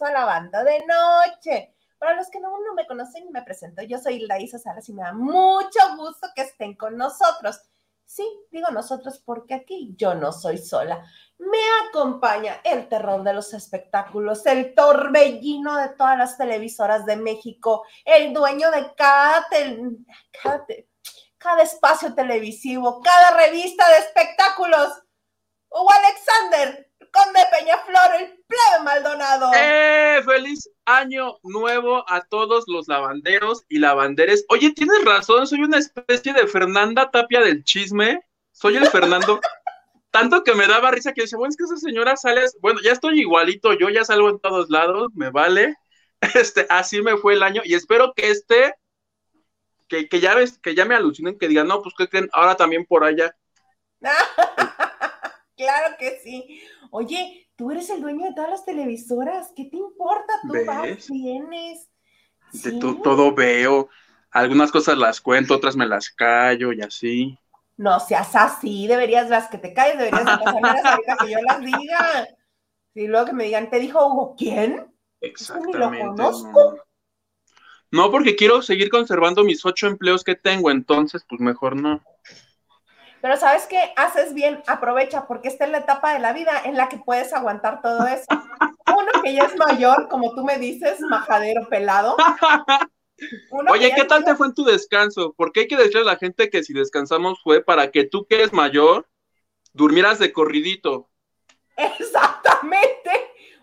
[0.00, 1.74] regreso a la banda de noche.
[1.98, 3.82] Para los que no, no me conocen, me presento.
[3.82, 7.60] Yo soy Laisa Salas y me da mucho gusto que estén con nosotros.
[8.04, 11.04] Sí, digo nosotros porque aquí yo no soy sola.
[11.38, 11.58] Me
[11.88, 18.32] acompaña el terror de los espectáculos, el torbellino de todas las televisoras de México, el
[18.32, 19.46] dueño de cada,
[20.42, 20.66] cada,
[21.38, 25.04] cada espacio televisivo, cada revista de espectáculos.
[25.68, 29.50] Hugo Alexander, Conde Peñaflor, el plebe Maldonado.
[29.54, 30.20] ¡Eh!
[30.24, 34.44] ¡Feliz año nuevo a todos los lavanderos y lavanderes!
[34.48, 38.20] Oye, tienes razón, soy una especie de Fernanda Tapia del chisme.
[38.52, 39.40] Soy el Fernando.
[40.10, 42.90] Tanto que me daba risa que decía, bueno, es que esa señora sale, bueno, ya
[42.90, 45.76] estoy igualito, yo ya salgo en todos lados, me vale.
[46.34, 48.74] Este, así me fue el año y espero que este,
[49.88, 52.56] que, que ya ves, que ya me alucinen, que digan, no, pues que creen, ahora
[52.56, 53.34] también por allá.
[55.56, 56.62] claro que sí.
[56.90, 60.32] Oye, tú eres el dueño de todas las televisoras, ¿qué te importa?
[60.48, 61.90] Tú vas, vienes.
[62.54, 63.90] De todo veo.
[64.30, 67.38] Algunas cosas las cuento, otras me las callo y así.
[67.76, 72.28] No seas así, deberías las que te calles, deberías las que yo las diga.
[72.94, 74.90] Y luego que me digan, ¿te dijo Hugo quién?
[75.20, 75.78] Exactamente.
[75.78, 76.78] lo conozco.
[77.90, 82.02] No, porque quiero seguir conservando mis ocho empleos que tengo, entonces, pues mejor no.
[83.20, 86.76] Pero sabes qué, haces bien, aprovecha, porque esta es la etapa de la vida en
[86.76, 88.26] la que puedes aguantar todo eso.
[88.30, 92.16] Uno que ya es mayor, como tú me dices, majadero pelado.
[93.68, 95.34] Oye, ¿qué tal te fue en tu descanso?
[95.36, 98.36] Porque hay que decirle a la gente que si descansamos fue para que tú que
[98.36, 99.06] eres mayor,
[99.72, 101.10] durmieras de corridito.
[101.76, 103.10] Exactamente.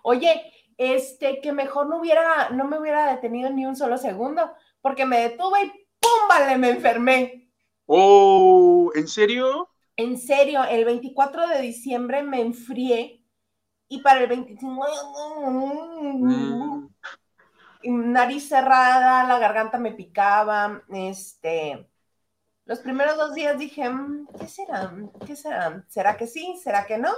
[0.03, 5.06] Oye, este, que mejor no hubiera, no me hubiera detenido ni un solo segundo, porque
[5.06, 5.69] me detuve y
[6.00, 6.28] ¡pum!
[6.29, 7.46] Vale, me enfermé.
[7.87, 9.69] Oh, ¿en serio?
[9.95, 13.23] En serio, el 24 de diciembre me enfrié
[13.87, 14.85] y para el 25
[17.81, 18.11] mm.
[18.11, 21.89] nariz cerrada, la garganta me picaba, este
[22.67, 24.93] los primeros dos días dije, mm, ¿qué será?
[25.25, 25.85] ¿Qué será?
[25.87, 26.59] ¿Será que sí?
[26.61, 27.13] ¿Será que no?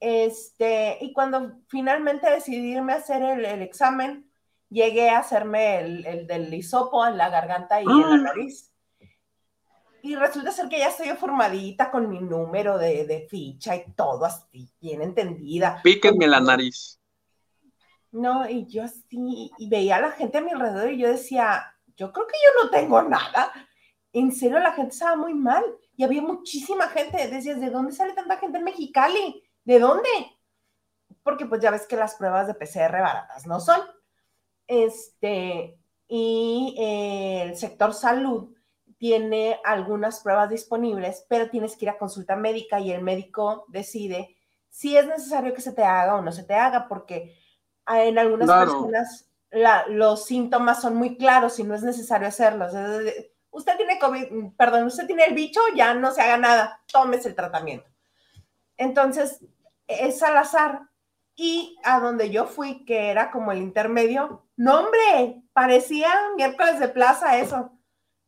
[0.00, 4.28] Este, y cuando finalmente decidí irme a hacer el, examen,
[4.68, 8.16] llegué a hacerme el, del hisopo en la garganta y en la ah.
[8.16, 8.72] nariz.
[10.02, 14.70] Y resulta ser que ya estoy formadita con mi número de, ficha y todo así,
[14.80, 15.80] bien entendida.
[15.82, 17.00] Píquenme la nariz.
[18.12, 21.76] No, y yo así, y veía a la gente a mi alrededor y yo decía,
[21.96, 23.52] yo creo que yo no tengo nada.
[24.12, 25.64] En serio, la gente estaba muy mal.
[25.96, 27.28] Y había muchísima gente.
[27.28, 29.42] Decías, ¿de dónde sale tanta gente en Mexicali?
[29.64, 30.08] ¿De dónde?
[31.22, 33.80] Porque pues ya ves que las pruebas de PCR baratas no son.
[34.66, 35.78] Este,
[36.08, 38.55] y eh, el sector salud
[38.98, 44.36] tiene algunas pruebas disponibles, pero tienes que ir a consulta médica y el médico decide
[44.70, 47.38] si es necesario que se te haga o no se te haga, porque
[47.86, 49.30] en algunas personas
[49.88, 52.72] los síntomas son muy claros y no es necesario hacerlos.
[53.50, 57.34] Usted tiene COVID, perdón, usted tiene el bicho, ya no se haga nada, tómese el
[57.34, 57.88] tratamiento.
[58.76, 59.44] Entonces,
[59.86, 60.82] es al azar.
[61.38, 66.88] Y a donde yo fui, que era como el intermedio, no hombre, parecía miércoles de
[66.88, 67.75] plaza eso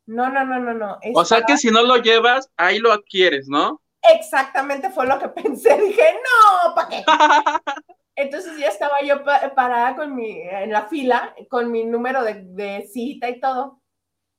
[0.09, 0.99] no, no, no, no, no.
[1.15, 3.83] O sea que si no lo llevas, ahí lo adquieres, ¿no?
[4.15, 5.77] Exactamente fue lo que pensé.
[5.77, 7.05] Dije, no, ¿para qué?
[8.17, 9.23] Entonces ya estaba yo
[9.55, 13.83] parada con mi, en la fila, con mi número de, cita y todo.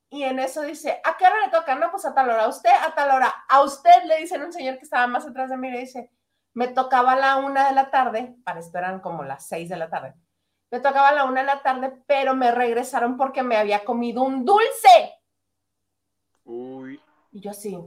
[0.09, 1.75] Y en eso dice, ¿a qué hora le toca?
[1.75, 2.45] No, pues a tal hora.
[2.45, 2.71] ¿A usted?
[2.71, 3.31] A tal hora.
[3.47, 6.09] A usted le dicen un señor que estaba más atrás de mí, le dice,
[6.55, 9.77] me tocaba a la una de la tarde, para esto eran como las seis de
[9.77, 10.15] la tarde.
[10.71, 14.23] Me tocaba a la una de la tarde, pero me regresaron porque me había comido
[14.23, 15.18] un dulce.
[16.49, 16.99] Uy.
[17.31, 17.77] Y yo así.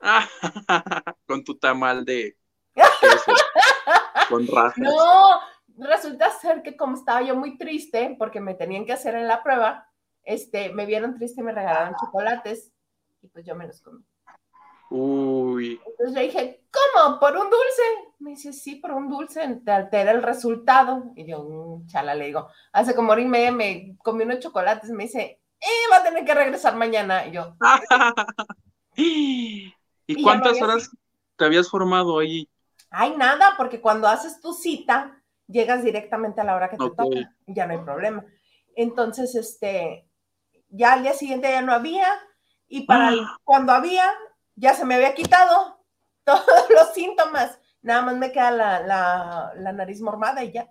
[1.26, 2.34] con tu tamal de
[4.30, 4.78] con rajas.
[4.78, 5.40] No,
[5.76, 9.42] resulta ser que como estaba yo muy triste porque me tenían que hacer en la
[9.42, 9.86] prueba,
[10.22, 12.72] este, me vieron triste y me regalaron chocolates
[13.20, 14.02] y pues yo me los comí.
[14.90, 15.78] Uy.
[15.86, 17.20] Entonces le dije, ¿cómo?
[17.20, 17.82] ¿Por un dulce?
[18.20, 21.12] Me dice, sí, por un dulce, te altera el resultado.
[21.14, 24.88] Y yo, mm, chala, le digo, hace como hora y media me comí unos chocolates.
[24.88, 27.26] Me dice, eh, va a tener que regresar mañana.
[27.26, 27.56] Y yo.
[28.96, 29.74] ¿Y,
[30.22, 30.90] cuántas horas
[31.36, 32.48] te habías formado ahí?
[32.90, 37.34] Ay, nada, porque cuando haces tu cita, llegas directamente a la hora que te toca
[37.46, 38.24] ya no hay problema.
[38.74, 40.08] Entonces, este,
[40.68, 42.08] ya al día siguiente ya no había,
[42.68, 43.38] y para ah.
[43.44, 44.10] cuando había,
[44.54, 45.84] ya se me había quitado
[46.24, 47.58] todos los síntomas.
[47.80, 50.70] Nada más me queda la, la, la nariz mormada y ya.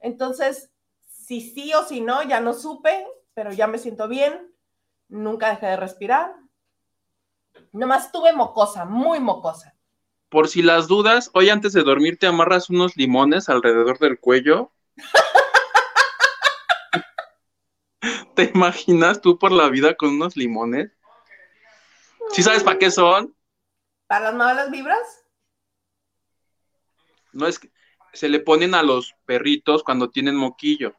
[0.00, 0.70] Entonces,
[1.08, 4.52] si sí o si no, ya no supe, pero ya me siento bien,
[5.08, 6.34] nunca dejé de respirar.
[7.72, 9.74] Nomás tuve mocosa, muy mocosa.
[10.28, 14.72] por si las dudas, hoy antes de dormir te amarras unos limones alrededor del cuello.
[18.34, 20.90] ¿Te imaginas tú por la vida con unos limones?
[22.32, 23.34] ¿Sí sabes para qué son?
[24.06, 25.24] ¿Para las malas vibras?
[27.32, 27.70] No es que
[28.12, 30.94] se le ponen a los perritos cuando tienen moquillo.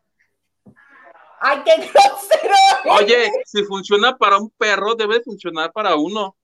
[1.44, 2.56] ¡Ay, qué grosero!
[2.86, 6.38] Oye, si funciona para un perro, debe funcionar para uno.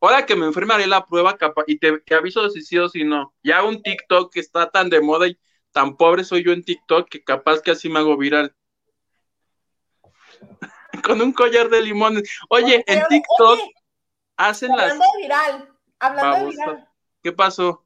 [0.00, 3.34] Ahora que me enferme haré la prueba y te, aviso si sí o si no.
[3.42, 5.36] Ya un TikTok que está tan de moda y
[5.72, 8.54] tan pobre soy yo en TikTok que capaz que así me hago viral.
[11.04, 12.30] Con un collar de limones.
[12.50, 13.58] Oye, en TikTok
[14.36, 15.12] hacen hablando las.
[15.12, 15.68] De viral,
[15.98, 16.88] hablando de viral.
[17.20, 17.84] ¿Qué pasó?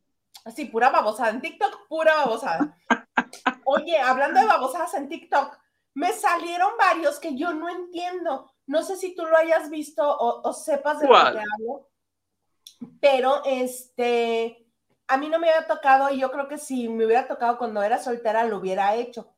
[0.55, 1.31] Sí, pura babosada.
[1.31, 2.77] En TikTok, pura babosada.
[3.65, 5.57] Oye, hablando de babosadas en TikTok,
[5.99, 8.53] me salieron varios que yo no entiendo.
[8.67, 11.89] No sé si tú lo hayas visto o, sepas de lo que hablo
[13.01, 14.67] pero este,
[15.07, 17.83] a mí no me había tocado y yo creo que si me hubiera tocado cuando
[17.83, 19.35] era soltera lo hubiera hecho.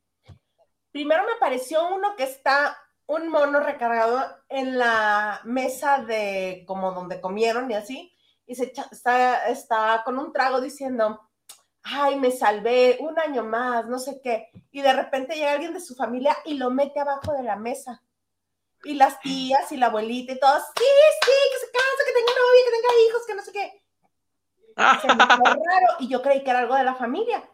[0.91, 2.77] Primero me apareció uno que está
[3.07, 8.13] un mono recargado en la mesa de como donde comieron y así,
[8.47, 11.21] y se está, está con un trago diciendo,
[11.83, 15.81] ay, me salvé un año más, no sé qué, y de repente llega alguien de
[15.81, 18.03] su familia y lo mete abajo de la mesa
[18.85, 20.85] y las tías y la abuelita y todos, sí,
[21.23, 23.81] sí, que se casa, que tenga novia, que tenga hijos, que no sé qué.
[25.01, 27.49] Se me raro y yo creí que era algo de la familia.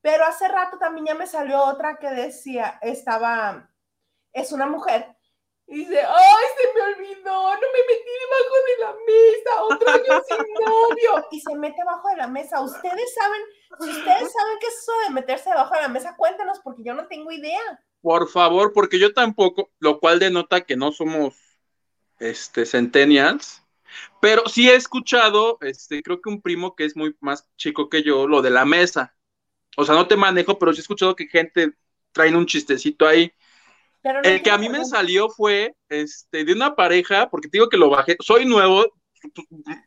[0.00, 3.70] Pero hace rato también ya me salió otra que decía, estaba,
[4.32, 5.16] es una mujer.
[5.66, 10.22] Y dice, ay, se me olvidó, no me metí debajo de la mesa, otro año
[10.28, 11.28] sin novio.
[11.30, 12.60] Y se mete abajo de la mesa.
[12.60, 13.40] Ustedes saben,
[13.80, 16.94] si ustedes saben qué es eso de meterse debajo de la mesa, cuéntanos, porque yo
[16.94, 17.60] no tengo idea.
[18.02, 21.36] Por favor, porque yo tampoco, lo cual denota que no somos
[22.18, 23.62] este centennials,
[24.20, 28.02] pero sí he escuchado, este, creo que un primo que es muy más chico que
[28.02, 29.14] yo, lo de la mesa.
[29.76, 31.72] O sea, no te manejo, pero sí he escuchado que gente
[32.12, 33.32] trae un chistecito ahí.
[34.02, 37.76] El que a mí me salió fue este, de una pareja, porque te digo que
[37.76, 38.84] lo bajé, soy nuevo,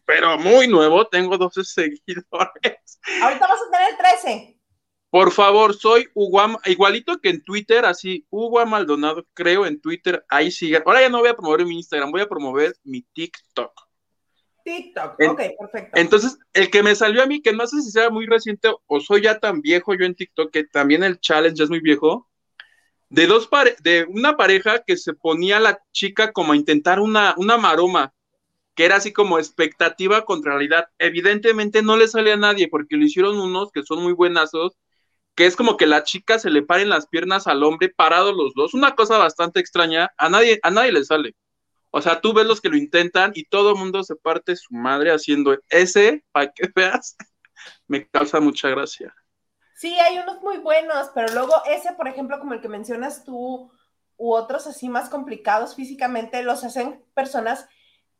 [0.05, 2.99] pero muy nuevo, tengo 12 seguidores.
[3.21, 4.59] Ahorita vas a tener 13.
[5.09, 10.51] Por favor, soy Hugo, igualito que en Twitter, así, Hugo Maldonado, creo en Twitter, ahí
[10.51, 10.83] sigan.
[10.85, 13.71] Ahora ya no voy a promover mi Instagram, voy a promover mi TikTok.
[14.65, 15.91] TikTok, ok, perfecto.
[15.93, 18.99] Entonces, el que me salió a mí, que no sé si sea muy reciente o
[18.99, 22.27] soy ya tan viejo yo en TikTok, que también el challenge es muy viejo,
[23.15, 23.49] de dos
[23.81, 28.13] de una pareja que se ponía la chica como a intentar una, una maroma,
[28.75, 30.89] que era así como expectativa contra realidad.
[30.99, 34.77] Evidentemente no le sale a nadie porque lo hicieron unos que son muy buenazos
[35.33, 38.53] que es como que la chica se le paren las piernas al hombre parados los
[38.53, 38.73] dos.
[38.73, 41.35] Una cosa bastante extraña, a nadie, a nadie le sale.
[41.91, 44.73] O sea, tú ves los que lo intentan y todo el mundo se parte su
[44.73, 47.15] madre haciendo ese, para que veas,
[47.87, 49.13] me causa mucha gracia.
[49.75, 53.69] Sí, hay unos muy buenos, pero luego ese, por ejemplo, como el que mencionas tú,
[54.15, 57.67] u otros así más complicados físicamente, los hacen personas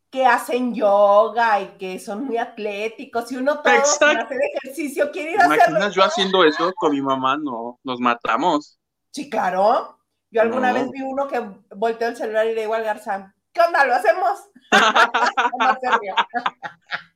[0.10, 5.42] que hacen yoga y que son muy atléticos y uno todo hacer ejercicio quiere ir
[5.42, 7.38] a hacer yo haciendo eso con mi mamá?
[7.38, 8.78] No, nos matamos.
[9.12, 9.98] Sí, claro.
[10.32, 11.40] Yo alguna vez vi uno que
[11.74, 13.86] volteó el celular y le digo al Garzán, ¿qué onda?
[13.86, 14.50] ¿Lo hacemos?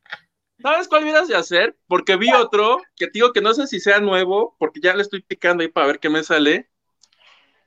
[0.62, 1.78] ¿Sabes cuál miras de hacer?
[1.88, 5.22] Porque vi otro que digo que no sé si sea nuevo, porque ya le estoy
[5.22, 6.70] picando ahí para ver qué me sale.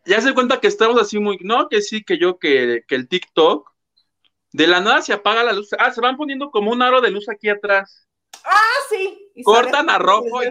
[0.04, 3.08] Ya se cuenta que estamos así muy, no, que sí, que yo, que, que el
[3.08, 3.72] TikTok,
[4.52, 5.70] de la nada se apaga la luz.
[5.78, 8.06] Ah, se van poniendo como un aro de luz aquí atrás.
[8.44, 9.30] Ah, sí.
[9.44, 10.48] Cortan a rojo y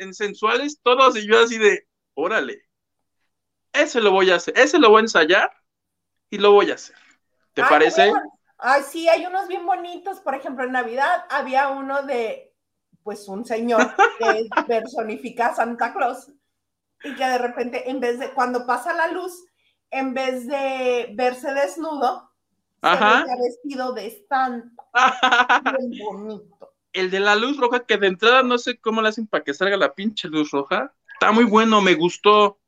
[0.00, 2.68] en, sensuales todos y yo así de, órale.
[3.72, 5.50] Ese lo voy a hacer, ese lo voy a ensayar
[6.30, 6.96] y lo voy a hacer.
[7.54, 8.12] ¿Te parece?
[8.58, 10.20] Ay, sí, hay unos bien bonitos.
[10.20, 12.54] Por ejemplo, en Navidad había uno de,
[13.02, 16.30] pues, un señor que personifica a Santa Claus
[17.02, 19.44] y que de repente, en vez de, cuando pasa la luz,
[19.90, 22.30] en vez de verse desnudo,
[22.80, 23.24] Ajá.
[23.42, 24.84] vestido de estampa.
[26.04, 26.74] bonito.
[26.92, 29.52] El de la luz roja, que de entrada no sé cómo le hacen para que
[29.52, 30.94] salga la pinche luz roja.
[31.14, 32.60] Está muy bueno, me gustó.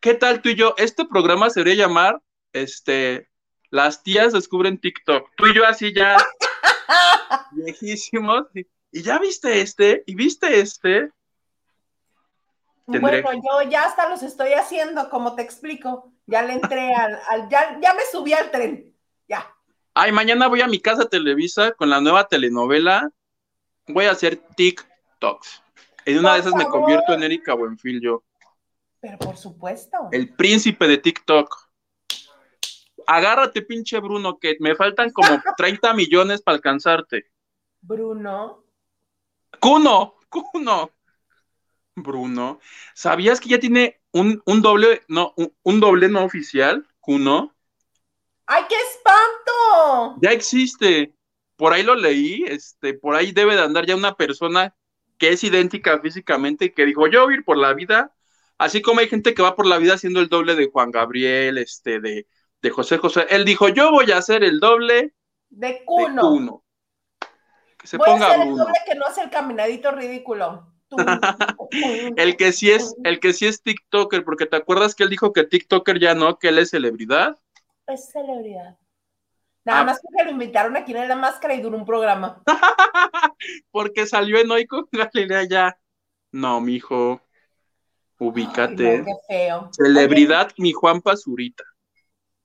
[0.00, 0.74] ¿Qué tal tú y yo?
[0.76, 2.20] Este programa se debería llamar,
[2.52, 3.29] este,
[3.70, 5.30] Las tías descubren TikTok.
[5.36, 6.16] Tú y yo así ya,
[7.52, 8.46] viejísimos.
[8.92, 11.12] Y ya viste este, y viste este.
[12.86, 16.12] Bueno, yo ya hasta los estoy haciendo, como te explico.
[16.26, 18.92] Ya le entré al, ya, ya me subí al tren.
[19.28, 19.54] Ya.
[19.94, 23.08] Ay, mañana voy a mi casa Televisa con la nueva telenovela.
[23.86, 25.62] Voy a hacer TikToks.
[26.06, 28.24] En una de esas me convierto en Erika Buenfil yo.
[29.00, 30.08] Pero por supuesto.
[30.10, 31.69] El príncipe de TikTok.
[33.12, 37.26] Agárrate, pinche Bruno, que me faltan como 30 millones para alcanzarte.
[37.80, 38.62] Bruno.
[39.58, 40.92] Cuno, Cuno.
[41.96, 42.60] Bruno.
[42.94, 47.52] ¿Sabías que ya tiene un, doble, no, un, doble no oficial, Cuno?
[48.46, 50.18] ¡Ay, qué espanto!
[50.22, 51.12] Ya existe.
[51.56, 54.76] Por ahí lo leí, este, por ahí debe de andar ya una persona
[55.18, 58.14] que es idéntica físicamente y que dijo, yo voy a ir por la vida,
[58.56, 61.58] así como hay gente que va por la vida haciendo el doble de Juan Gabriel,
[61.58, 62.26] este, de,
[62.62, 63.26] de José José.
[63.30, 65.14] Él dijo, yo voy a hacer el doble
[65.48, 66.64] de Cuno.
[67.78, 70.66] Que se ponga a hacer el doble que no hace el caminadito ridículo.
[72.16, 75.32] el que sí es, el que sí es TikToker, porque te acuerdas que él dijo
[75.32, 77.38] que TikToker ya no, que él es celebridad.
[77.86, 78.76] Es celebridad.
[79.64, 79.84] Nada ah.
[79.84, 82.42] más que lo invitaron aquí en la máscara y duró un programa.
[83.70, 85.78] porque salió en hoy con Galilea ya.
[86.32, 87.20] No, mijo.
[88.18, 89.04] Ubícate.
[89.04, 89.70] qué feo.
[89.72, 91.64] Celebridad, mi Juan Pazurita.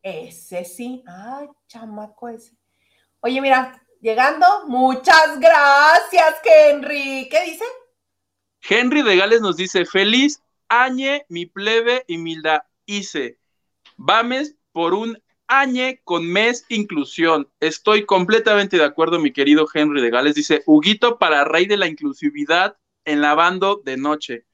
[0.05, 1.03] Ese sí.
[1.07, 2.55] Ay, chamaco ese.
[3.21, 4.45] Oye, mira, llegando.
[4.67, 7.27] Muchas gracias, Henry.
[7.27, 7.65] ¿Qué dice?
[8.69, 13.39] Henry de Gales nos dice: Feliz añe, mi plebe y milda hice.
[13.97, 17.51] Vames por un añe con mes inclusión.
[17.59, 20.35] Estoy completamente de acuerdo, mi querido Henry de Gales.
[20.35, 24.45] Dice: Huguito para rey de la inclusividad en la bando de noche.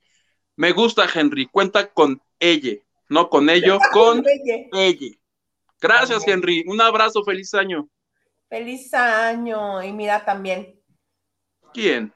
[0.55, 1.45] Me gusta, Henry.
[1.47, 2.77] Cuenta con ella,
[3.09, 4.23] no con ello, con
[4.71, 5.17] ella.
[5.81, 6.63] Gracias, Henry.
[6.67, 7.89] Un abrazo, feliz año.
[8.47, 9.83] Feliz año.
[9.83, 10.79] Y mira también.
[11.73, 12.13] ¿Quién?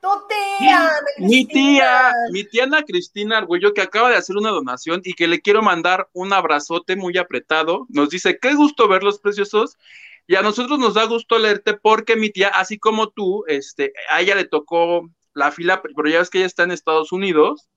[0.00, 5.00] Tu tía, mi tía, mi tía Ana Cristina Argüello, que acaba de hacer una donación
[5.02, 7.86] y que le quiero mandar un abrazote muy apretado.
[7.88, 9.78] Nos dice, qué gusto verlos preciosos.
[10.26, 14.20] Y a nosotros nos da gusto leerte porque mi tía, así como tú, este, a
[14.20, 17.68] ella le tocó la fila, pero ya ves que ella está en Estados Unidos,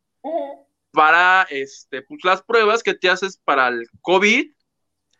[0.91, 4.51] para este, pues, las pruebas que te haces para el COVID.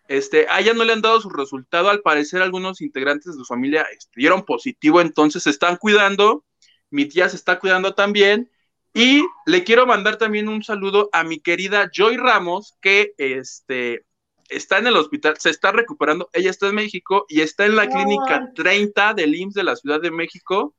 [0.08, 3.46] Este, a ella no le han dado su resultado, al parecer algunos integrantes de su
[3.46, 6.46] familia este, dieron positivo, entonces se están cuidando
[6.90, 8.52] mi tía se está cuidando también.
[8.94, 14.06] Y le quiero mandar también un saludo a mi querida Joy Ramos, que este,
[14.50, 16.30] está en el hospital, se está recuperando.
[16.34, 20.02] Ella está en México y está en la clínica 30 del IMSS de la Ciudad
[20.02, 20.74] de México.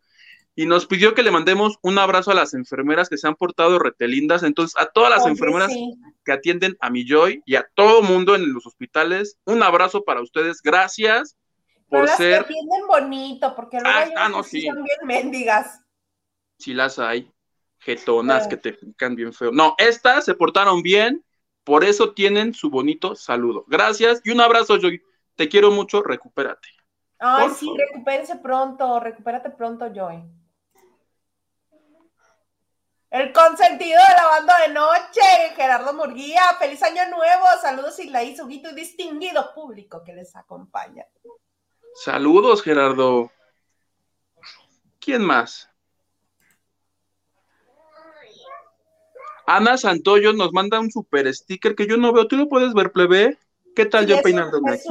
[0.59, 3.79] Y nos pidió que le mandemos un abrazo a las enfermeras que se han portado
[3.79, 4.43] retelindas.
[4.43, 5.73] Entonces, a todas las enfermeras
[6.25, 10.21] que atienden a mi Joy y a todo mundo en los hospitales, un abrazo para
[10.21, 10.61] ustedes.
[10.61, 11.37] Gracias
[11.89, 12.45] por ser.
[12.45, 12.55] Que
[12.89, 14.63] bonito, porque luego ah, no, sí.
[14.63, 15.81] son bien mendigas
[16.59, 17.31] si las hay,
[17.79, 19.53] jetonas que te pican bien feo.
[19.53, 21.25] No, estas se portaron bien,
[21.63, 23.65] por eso tienen su bonito saludo.
[23.69, 25.01] Gracias y un abrazo, Joy.
[25.37, 26.67] Te quiero mucho, recupérate.
[27.21, 30.25] Ay, sí, recupérense pronto, recupérate pronto, Joy.
[33.11, 36.43] El consentido de la banda de noche, Gerardo Murguía.
[36.59, 37.47] Feliz año nuevo.
[37.63, 41.07] Saludos, Isla Suguito y distinguido público que les acompaña.
[41.95, 43.33] Saludos, Gerardo.
[45.01, 45.71] ¿Quién más?
[49.47, 52.29] Ana Santoyo nos manda un super sticker que yo no veo.
[52.29, 53.39] ¿Tú lo puedes ver, plebe?
[53.75, 54.89] ¿Qué tal yo peinándome aquí?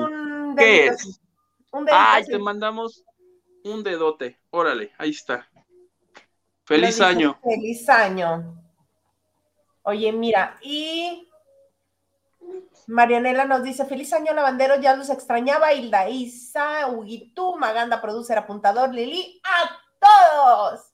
[0.57, 1.21] ¿Qué es?
[1.91, 3.03] Ay, te mandamos
[3.63, 4.39] un dedote.
[4.49, 5.47] Órale, ahí está.
[6.67, 7.39] Feliz año.
[7.41, 8.61] Feliz año.
[9.83, 11.29] Oye, mira, y
[12.87, 18.93] Marianela nos dice, feliz año lavandero, ya los extrañaba, Hilda Isa, Huguitú, Maganda, producer, apuntador,
[18.93, 20.91] Lili, a todos.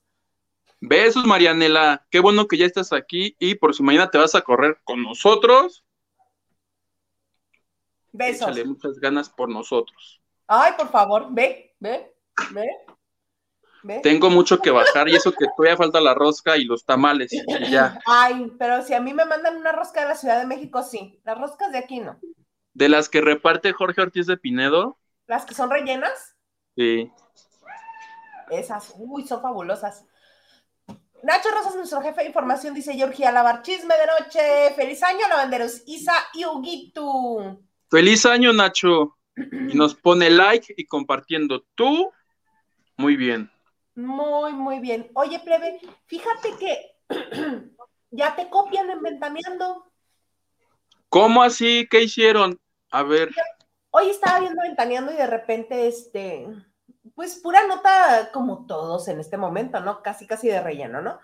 [0.78, 2.06] Besos, Marianela.
[2.08, 5.02] Qué bueno que ya estás aquí y por si mañana te vas a correr con
[5.02, 5.84] nosotros.
[8.12, 8.42] Besos.
[8.42, 10.22] Échale muchas ganas por nosotros.
[10.46, 12.14] Ay, por favor, ve, ve,
[12.52, 12.68] ve.
[14.02, 17.70] Tengo mucho que bajar y eso que todavía falta la rosca y los tamales y
[17.70, 18.00] ya.
[18.06, 21.20] Ay, pero si a mí me mandan una rosca de la Ciudad de México, sí.
[21.24, 22.18] Las roscas de aquí no.
[22.72, 24.98] ¿De las que reparte Jorge Ortiz de Pinedo?
[25.26, 26.34] ¿Las que son rellenas?
[26.76, 27.10] Sí.
[28.50, 30.06] Esas, uy, son fabulosas.
[31.22, 34.74] Nacho Rosas, nuestro jefe de información, dice Georgia Lavar, chisme de noche.
[34.76, 35.82] Feliz año, lavanderos.
[35.86, 37.60] Isa y Huguito.
[37.90, 39.16] Feliz año, Nacho.
[39.36, 41.64] Y nos pone like y compartiendo.
[41.74, 42.10] Tú,
[42.96, 43.50] muy bien.
[43.94, 45.10] Muy, muy bien.
[45.14, 46.96] Oye, plebe, fíjate que
[48.10, 49.92] ya te copian en Ventaneando.
[51.08, 51.86] ¿Cómo así?
[51.88, 52.58] ¿Qué hicieron?
[52.90, 53.30] A ver.
[53.90, 56.48] Hoy estaba viendo Ventaneando y de repente, este,
[57.14, 60.02] pues pura nota como todos en este momento, ¿no?
[60.02, 61.20] Casi, casi de relleno, ¿no?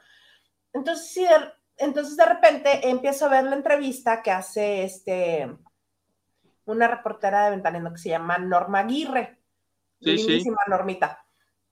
[0.72, 5.50] Entonces, sí, de, entonces de repente empiezo a ver la entrevista que hace este,
[6.66, 9.40] una reportera de Ventaneando que se llama Norma Aguirre.
[10.00, 11.26] Sí, lindísima Normita.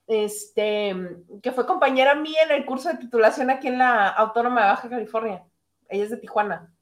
[0.09, 0.97] Este,
[1.43, 4.89] que fue compañera mía en el curso de titulación aquí en la Autónoma de Baja
[4.89, 5.45] California.
[5.89, 6.73] Ella es de Tijuana.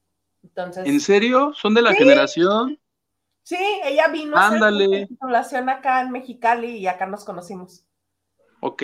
[0.43, 0.85] Entonces.
[0.87, 1.51] ¿En serio?
[1.53, 2.79] ¿Son de la generación?
[3.43, 4.83] Sí, ella vino Ándale.
[4.85, 7.85] a hacer titulación acá en Mexicali y acá nos conocimos.
[8.61, 8.83] Ok.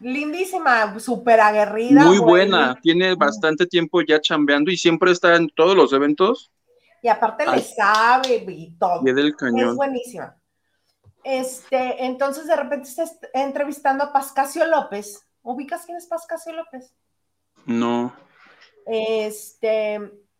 [0.00, 2.04] Lindísima, súper aguerrida.
[2.04, 6.50] Muy buena, tiene bastante tiempo ya chambeando y siempre está en todos los eventos.
[7.02, 9.02] Y aparte le sabe y todo.
[9.06, 9.76] Y del Es cañón.
[9.76, 10.36] buenísima.
[11.24, 15.26] Este, entonces de repente está est- entrevistando a Pascasio López.
[15.42, 16.94] ¿Ubicas quién es Pascasio López?
[17.66, 18.12] No.
[18.86, 19.96] Este,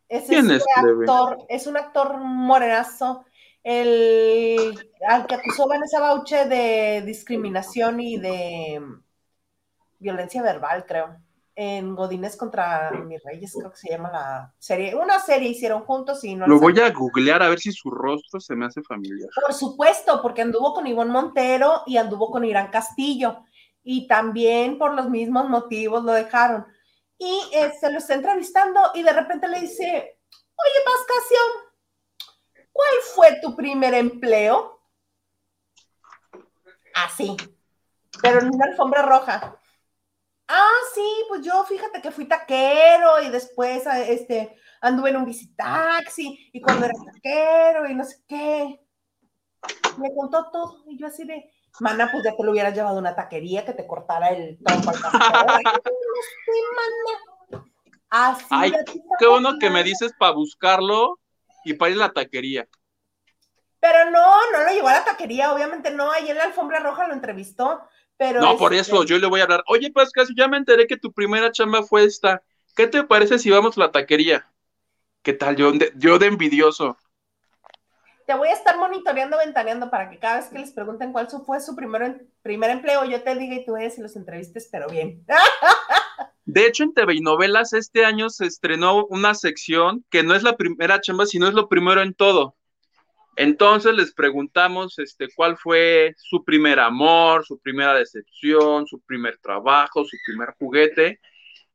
[0.08, 1.04] es ¿Quién este es, plebe?
[1.04, 3.24] actor, es un actor morenazo,
[3.62, 8.82] el al que acusó Vanessa Bauche de discriminación y de
[9.98, 11.16] violencia verbal, creo.
[11.62, 14.94] En Godines contra mis reyes, creo que se llama la serie.
[14.94, 18.40] Una serie hicieron juntos y no Lo voy a googlear a ver si su rostro
[18.40, 19.28] se me hace familiar.
[19.38, 23.44] Por supuesto, porque anduvo con Ivonne Montero y anduvo con Irán Castillo.
[23.82, 26.64] Y también por los mismos motivos lo dejaron.
[27.18, 31.38] Y eh, se lo está entrevistando y de repente le dice, oye, Pascasio,
[32.72, 34.80] ¿cuál fue tu primer empleo?
[36.94, 37.36] Así,
[38.22, 39.59] pero en una alfombra roja.
[40.52, 45.24] Ah, sí, pues yo fíjate que fui taquero y después ah, este, anduve en un
[45.24, 48.80] visitaxi y cuando era taquero y no sé qué.
[49.98, 52.98] Me contó todo y yo así de, mana, pues ya te lo hubieras llevado a
[52.98, 55.84] una taquería que te cortara el tronco al mana.
[58.08, 58.72] Así Ay,
[59.20, 61.20] Qué bueno que me dices para buscarlo
[61.64, 62.66] y para ir a la taquería.
[63.78, 67.06] Pero no, no lo llevó a la taquería, obviamente no, ahí en la alfombra roja
[67.06, 67.80] lo entrevistó,
[68.20, 68.38] pero...
[68.42, 69.64] No, por este, eso yo le voy a hablar.
[69.66, 72.42] Oye, Pascasio, ya me enteré que tu primera chamba fue esta.
[72.76, 74.46] ¿Qué te parece si vamos a la taquería?
[75.22, 75.56] ¿Qué tal?
[75.56, 76.98] Yo de, yo de envidioso.
[78.26, 81.60] Te voy a estar monitoreando, ventaneando para que cada vez que les pregunten cuál fue
[81.60, 85.24] su primer, primer empleo, yo te diga y tú vayas y los entrevistes, pero bien.
[86.44, 90.42] De hecho, en TV y Novelas este año se estrenó una sección que no es
[90.42, 92.54] la primera chamba, sino es lo primero en todo.
[93.36, 100.04] Entonces les preguntamos este, cuál fue su primer amor, su primera decepción, su primer trabajo,
[100.04, 101.20] su primer juguete.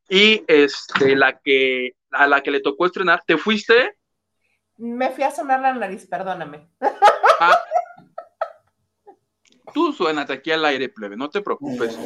[0.09, 3.97] Y este, la que, a la que le tocó estrenar, ¿te fuiste?
[4.77, 6.69] Me fui a sonar la nariz, perdóname.
[7.39, 7.59] Ah,
[9.73, 11.99] tú suénate aquí al aire, plebe, no te preocupes.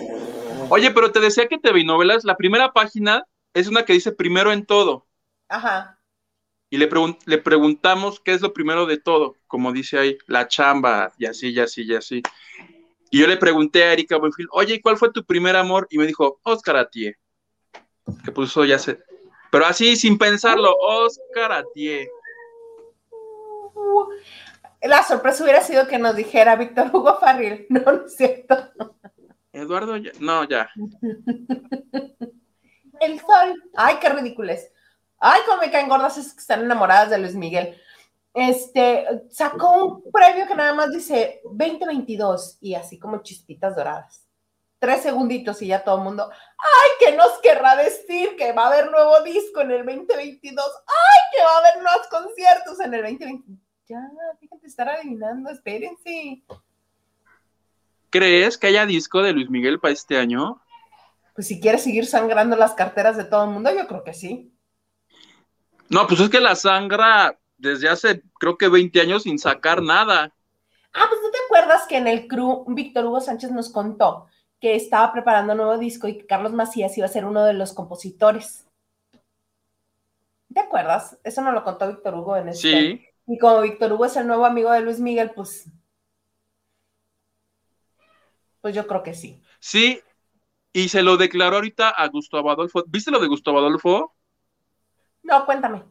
[0.69, 4.11] Oye, pero te decía que TV y Novelas, la primera página es una que dice
[4.11, 5.05] primero en todo.
[5.47, 5.98] Ajá.
[6.69, 10.47] Y le, pregun- le preguntamos qué es lo primero de todo, como dice ahí, la
[10.47, 12.21] chamba, y así, y así, y así.
[13.11, 15.87] Y yo le pregunté a Erika Buenfil, oye, ¿y cuál fue tu primer amor?
[15.89, 17.17] Y me dijo, Oscar Atié.
[18.23, 18.99] Que puso ya sé.
[19.51, 22.09] Pero así, sin pensarlo, Oscar Atié.
[24.81, 27.65] La sorpresa hubiera sido que nos dijera Víctor Hugo Farril.
[27.69, 28.71] No, no es cierto.
[29.51, 30.69] Eduardo, ya- no, ya.
[33.01, 33.63] El sol.
[33.75, 34.59] Ay, qué ridículos.
[35.19, 37.79] Ay, cómo me caen gordas esas que están enamoradas de Luis Miguel.
[38.33, 44.25] Este, sacó un premio que nada más dice 2022 y así como chispitas doradas.
[44.79, 48.37] Tres segunditos y ya todo el mundo, ay, ¿qué nos querrá decir?
[48.37, 50.65] Que va a haber nuevo disco en el 2022.
[50.87, 53.59] Ay, que va a haber nuevos conciertos en el 2022.
[53.87, 56.43] Ya, fíjate, estar adivinando, espérense.
[58.09, 60.61] ¿Crees que haya disco de Luis Miguel para este año?
[61.35, 64.53] Pues si quieres seguir sangrando las carteras de todo el mundo, yo creo que sí.
[65.89, 70.33] No, pues es que la sangra desde hace, creo que 20 años sin sacar nada.
[70.93, 74.27] Ah, pues ¿no te acuerdas que en el crew Víctor Hugo Sánchez nos contó
[74.59, 77.53] que estaba preparando un nuevo disco y que Carlos Macías iba a ser uno de
[77.53, 78.65] los compositores?
[80.53, 81.19] ¿Te acuerdas?
[81.23, 82.71] Eso nos lo contó Víctor Hugo en este.
[82.71, 83.05] Sí.
[83.27, 85.65] Y como Víctor Hugo es el nuevo amigo de Luis Miguel, pues.
[88.61, 89.41] Pues yo creo que sí.
[89.59, 90.01] Sí,
[90.73, 92.83] y se lo declaró ahorita a Gustavo Adolfo.
[92.87, 94.15] ¿Viste lo de Gustavo Adolfo?
[95.29, 95.83] No, cuéntame.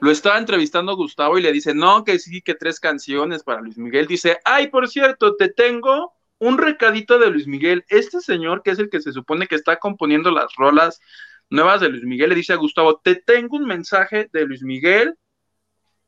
[0.00, 3.78] Lo estaba entrevistando Gustavo y le dice, no, que sí, que tres canciones para Luis
[3.78, 4.06] Miguel.
[4.06, 7.86] Dice, ay, por cierto, te tengo un recadito de Luis Miguel.
[7.88, 11.00] Este señor, que es el que se supone que está componiendo las rolas
[11.48, 15.16] nuevas de Luis Miguel, le dice a Gustavo, te tengo un mensaje de Luis Miguel.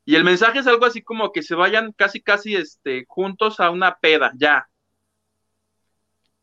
[0.05, 3.71] Y el mensaje es algo así como que se vayan casi, casi este, juntos a
[3.71, 4.69] una peda, ya.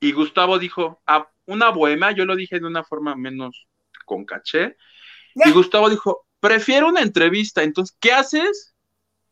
[0.00, 3.68] Y Gustavo dijo, a una bohemia, yo lo dije de una forma menos
[4.04, 4.76] con caché.
[5.34, 7.62] Y Gustavo dijo, prefiero una entrevista.
[7.62, 8.74] Entonces, ¿qué haces?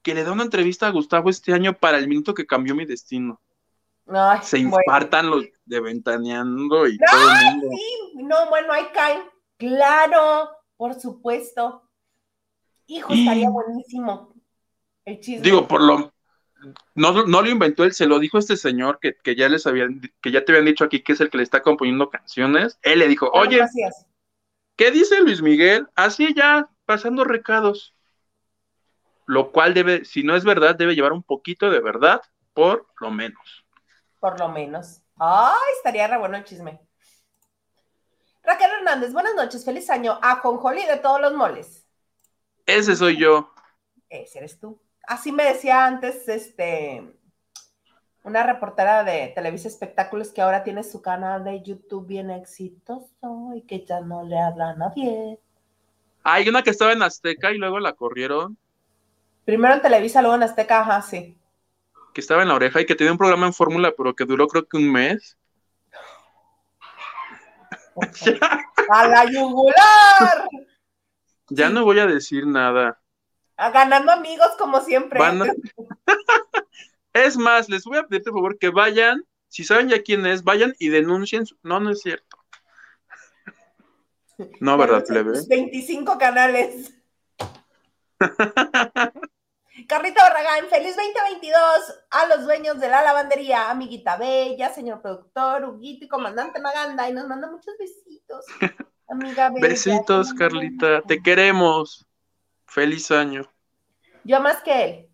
[0.02, 2.84] Que le da una entrevista a Gustavo este año para el minuto que cambió mi
[2.84, 3.40] destino.
[4.08, 4.78] Ay, Se bueno.
[4.84, 7.66] infartan los de Ventaneando y ¡Ay, todo el mundo.
[7.76, 8.22] sí!
[8.24, 9.22] No, bueno, ahí caen.
[9.58, 11.82] Claro, por supuesto.
[12.86, 14.34] Hijo, estaría Y- buenísimo.
[15.04, 15.42] El chisme.
[15.42, 16.12] Digo, por lo.
[16.94, 20.00] No, no lo inventó él, se lo dijo este señor que, que ya les habían,
[20.20, 22.78] que ya te habían dicho aquí que es el que le está componiendo canciones.
[22.82, 24.06] Él le dijo, oye, Macías.
[24.82, 25.86] ¿Qué dice Luis Miguel?
[25.94, 27.94] Así ya, pasando recados.
[29.26, 32.20] Lo cual debe, si no es verdad, debe llevar un poquito de verdad,
[32.52, 33.64] por lo menos.
[34.18, 35.00] por lo menos.
[35.16, 36.80] Ay, estaría re bueno el chisme.
[38.42, 40.18] Raquel Hernández, buenas noches, feliz año.
[40.20, 41.86] A Conjoli de todos los moles.
[42.66, 43.54] Ese soy yo.
[44.08, 44.82] Ese eres tú.
[45.06, 47.20] Así me decía antes, este,
[48.24, 53.62] una reportera de Televisa Espectáculos que ahora tiene su canal de YouTube bien exitoso y
[53.62, 55.38] que ya no le habla a nadie.
[56.22, 58.56] Hay una que estaba en Azteca y luego la corrieron.
[59.44, 61.36] Primero en Televisa, luego en Azteca, ajá, sí.
[62.14, 64.46] Que estaba en la oreja y que tenía un programa en fórmula, pero que duró
[64.46, 65.36] creo que un mes.
[68.88, 70.48] ¡A la yugular!
[71.48, 73.00] Ya no voy a decir nada.
[73.56, 75.20] A ganando amigos como siempre.
[77.12, 80.44] es más, les voy a pedir por favor que vayan, si saben ya quién es,
[80.44, 81.44] vayan y denuncien.
[81.62, 82.36] No, no es cierto.
[84.60, 85.38] No, ¿verdad, plebe?
[85.46, 86.92] 25 canales.
[89.88, 91.58] Carlita Barragán, feliz 2022
[92.10, 97.12] a los dueños de la lavandería, amiguita Bella, señor productor, Huguito y comandante Maganda, y
[97.12, 98.44] nos manda muchos besitos.
[99.08, 99.68] Amiga Bella.
[99.68, 102.06] Besitos, Carlita, te queremos.
[102.66, 103.48] Feliz año.
[104.24, 105.11] Yo más que él.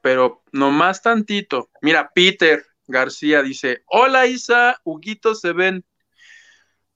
[0.00, 1.70] Pero no más tantito.
[1.82, 5.84] Mira, Peter García dice: Hola Isa, Huguito se ven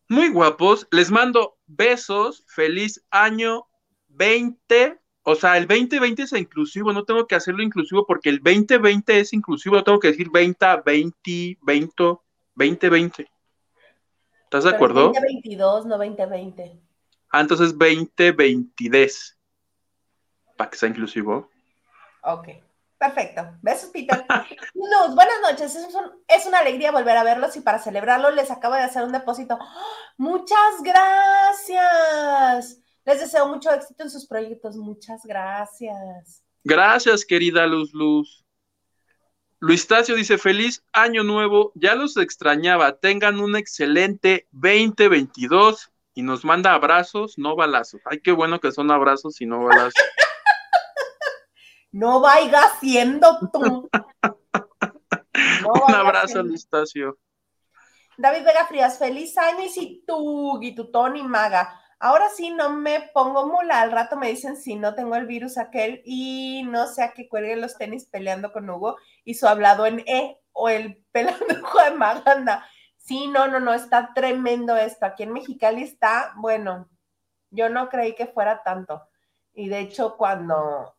[0.09, 0.87] muy guapos.
[0.91, 2.45] Les mando besos.
[2.47, 3.67] Feliz año
[4.09, 9.21] 20 o sea, el 2020 es inclusivo, no tengo que hacerlo inclusivo porque el 2020
[9.21, 11.95] es inclusivo, no tengo que decir 20, 20, 20,
[12.55, 13.27] 2020.
[14.45, 15.07] ¿Estás de acuerdo?
[15.15, 16.79] 2022, no 2020.
[17.31, 18.35] Ah, entonces 2020
[20.59, 21.51] para que sea inclusivo.
[22.23, 22.49] Ok,
[23.13, 23.59] perfecto.
[23.63, 24.25] Besos, Peter.
[24.75, 25.77] Luz, buenas noches.
[26.29, 29.59] Es, una alegría volver a verlos y para celebrarlo les acabo de hacer un depósito.
[30.17, 32.81] Muchas gracias.
[33.05, 34.77] Les deseo mucho éxito en sus proyectos.
[34.77, 36.43] Muchas gracias.
[36.63, 38.45] Gracias, querida Luz Luz.
[39.61, 46.45] Luis Tacio dice, feliz año nuevo, ya los extrañaba, tengan un excelente 2022 y nos
[46.45, 48.03] manda abrazos, no balazos.
[48.05, 49.95] Ay, qué bueno que son abrazos y no balazos.
[51.95, 53.89] No vaya siendo tú.
[55.89, 57.17] un abrazo, Tacio.
[58.19, 61.81] David Vega Frías, feliz año y si tú, y tu Tony Maga.
[62.01, 65.57] Ahora sí no me pongo mula, al rato me dicen si no tengo el virus
[65.57, 69.87] aquel y no sé a qué cuelguen los tenis peleando con Hugo y su hablado
[69.87, 72.67] en E o el pelando de Maganda.
[72.97, 75.07] Sí, no, no, no, está tremendo esto.
[75.07, 76.89] Aquí en Mexicali está, bueno,
[77.51, 79.01] yo no creí que fuera tanto.
[79.53, 80.97] Y de hecho, cuando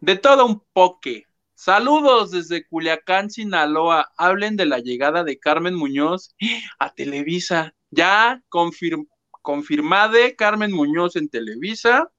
[0.00, 1.26] De todo un poque.
[1.64, 4.12] Saludos desde Culiacán, Sinaloa.
[4.18, 6.36] Hablen de la llegada de Carmen Muñoz
[6.78, 7.74] a Televisa.
[7.88, 12.12] Ya confirmada Carmen Muñoz en Televisa.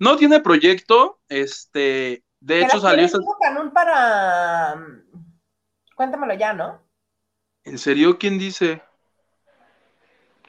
[0.00, 3.04] No tiene proyecto, este, de hecho salió...
[3.04, 3.18] Esa...
[3.40, 4.74] Canún para...
[5.94, 6.82] Cuéntamelo ya, ¿no?
[7.62, 8.82] ¿En serio quién dice?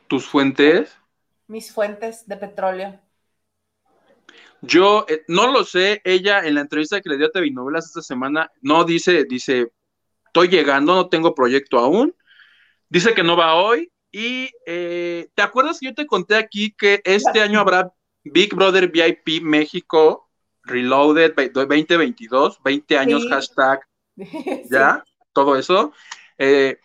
[0.08, 0.98] ¿Tus fuentes?
[1.46, 3.00] Mis fuentes de petróleo.
[4.62, 7.86] Yo eh, no lo sé, ella en la entrevista que le dio a TV Novelas
[7.86, 9.72] esta semana, no dice, dice,
[10.26, 12.16] estoy llegando, no tengo proyecto aún,
[12.90, 17.02] dice que no va hoy, y eh, ¿te acuerdas que yo te conté aquí que
[17.06, 17.94] este año habrá
[18.24, 20.30] Big Brother VIP México
[20.64, 23.80] Reloaded 2022, 20 años, hashtag,
[24.70, 25.94] ya, todo eso.
[26.38, 26.78] Eh,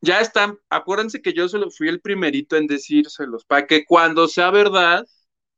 [0.00, 4.50] ya están, acuérdense que yo solo fui el primerito en decírselos, para que cuando sea
[4.50, 5.06] verdad,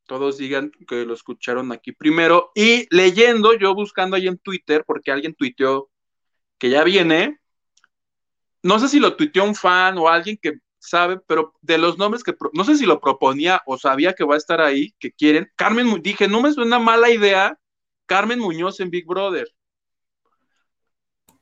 [0.08, 2.50] todos digan que lo escucharon aquí primero.
[2.56, 5.90] Y leyendo, yo buscando ahí en Twitter, porque alguien tuiteó
[6.58, 7.38] que ya viene.
[8.62, 12.24] No sé si lo tuiteó un fan o alguien que sabe, pero de los nombres
[12.24, 15.52] que no sé si lo proponía o sabía que va a estar ahí, que quieren.
[15.54, 17.56] Carmen, dije, no me suena mala idea.
[18.06, 19.46] Carmen Muñoz en Big Brother.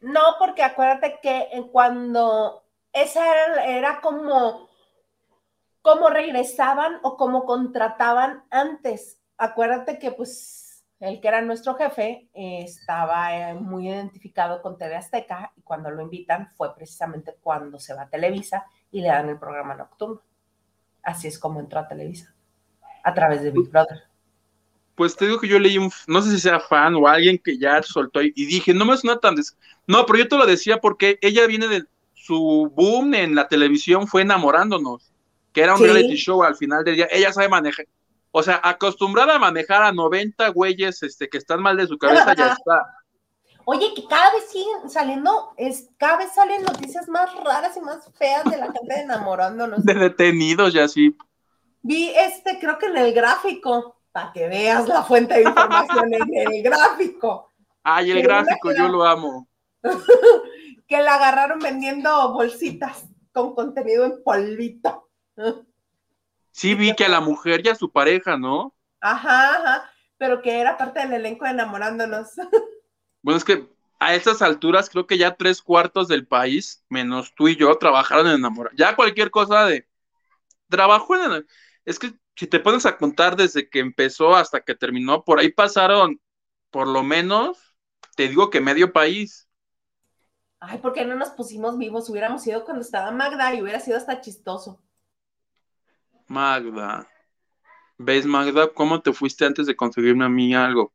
[0.00, 3.24] No, porque acuérdate que cuando esa
[3.64, 4.65] era como
[5.86, 9.20] cómo regresaban o cómo contrataban antes.
[9.38, 15.52] Acuérdate que pues el que era nuestro jefe estaba eh, muy identificado con TV Azteca
[15.54, 19.38] y cuando lo invitan fue precisamente cuando se va a Televisa y le dan el
[19.38, 20.22] programa nocturno.
[21.04, 22.34] Así es como entró a Televisa,
[23.04, 24.02] a través de Big Brother.
[24.96, 27.58] Pues te digo que yo leí un, no sé si sea fan o alguien que
[27.58, 29.36] ya soltó y, dije, no me suena tan...
[29.86, 34.08] No, pero yo te lo decía porque ella viene de su boom en la televisión
[34.08, 35.12] fue enamorándonos
[35.56, 37.86] que era un reality show al final del día, ella sabe manejar,
[38.30, 42.34] o sea, acostumbrada a manejar a 90 güeyes este, que están mal de su cabeza,
[42.34, 42.82] ya está.
[43.64, 48.06] Oye, que cada vez siguen saliendo, es, cada vez salen noticias más raras y más
[48.18, 49.82] feas de la gente enamorándonos.
[49.82, 51.16] De detenidos ya sí.
[51.80, 56.52] Vi este, creo que en el gráfico, para que veas la fuente de información en
[56.52, 57.54] el gráfico.
[57.82, 59.48] Ay, el gráfico, yo lo amo.
[60.86, 65.05] que la agarraron vendiendo bolsitas con contenido en polvito.
[66.50, 68.74] Sí, vi que a la mujer y a su pareja, ¿no?
[69.00, 72.28] Ajá, ajá, pero que era parte del elenco enamorándonos.
[73.22, 73.68] Bueno, es que
[73.98, 78.26] a estas alturas creo que ya tres cuartos del país, menos tú y yo, trabajaron
[78.28, 78.72] en enamorar.
[78.76, 79.86] Ya cualquier cosa de
[80.68, 81.46] trabajo en
[81.84, 85.50] Es que si te pones a contar desde que empezó hasta que terminó, por ahí
[85.52, 86.20] pasaron
[86.70, 87.76] por lo menos,
[88.16, 89.48] te digo que medio país.
[90.60, 92.10] Ay, ¿por qué no nos pusimos vivos?
[92.10, 94.82] Hubiéramos ido cuando estaba Magda y hubiera sido hasta chistoso.
[96.26, 97.06] Magda.
[97.98, 100.92] ¿Ves, Magda, cómo te fuiste antes de conseguirme a mí algo?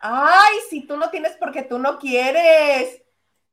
[0.00, 3.02] Ay, si tú no tienes porque tú no quieres.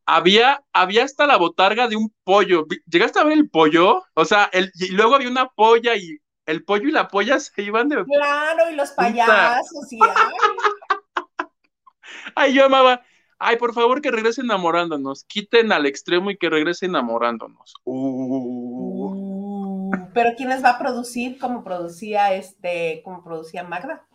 [0.06, 2.68] Había, había hasta la botarga de un pollo.
[2.88, 4.04] ¿Llegaste a ver el pollo?
[4.14, 7.62] O sea, el, y luego había una polla y el pollo y la polla se
[7.64, 8.04] iban de.
[8.04, 11.48] Claro, y los payasos y ay.
[12.36, 13.02] ay, yo amaba.
[13.38, 15.26] Ay, por favor, que regresen enamorándonos.
[15.26, 17.74] Quiten al extremo y que regresen enamorándonos.
[17.84, 18.75] Uh.
[20.16, 24.08] Pero ¿quién les va a producir como producía este, como producía Magda?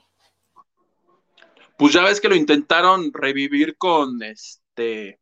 [1.76, 5.20] Pues ya ves que lo intentaron revivir con este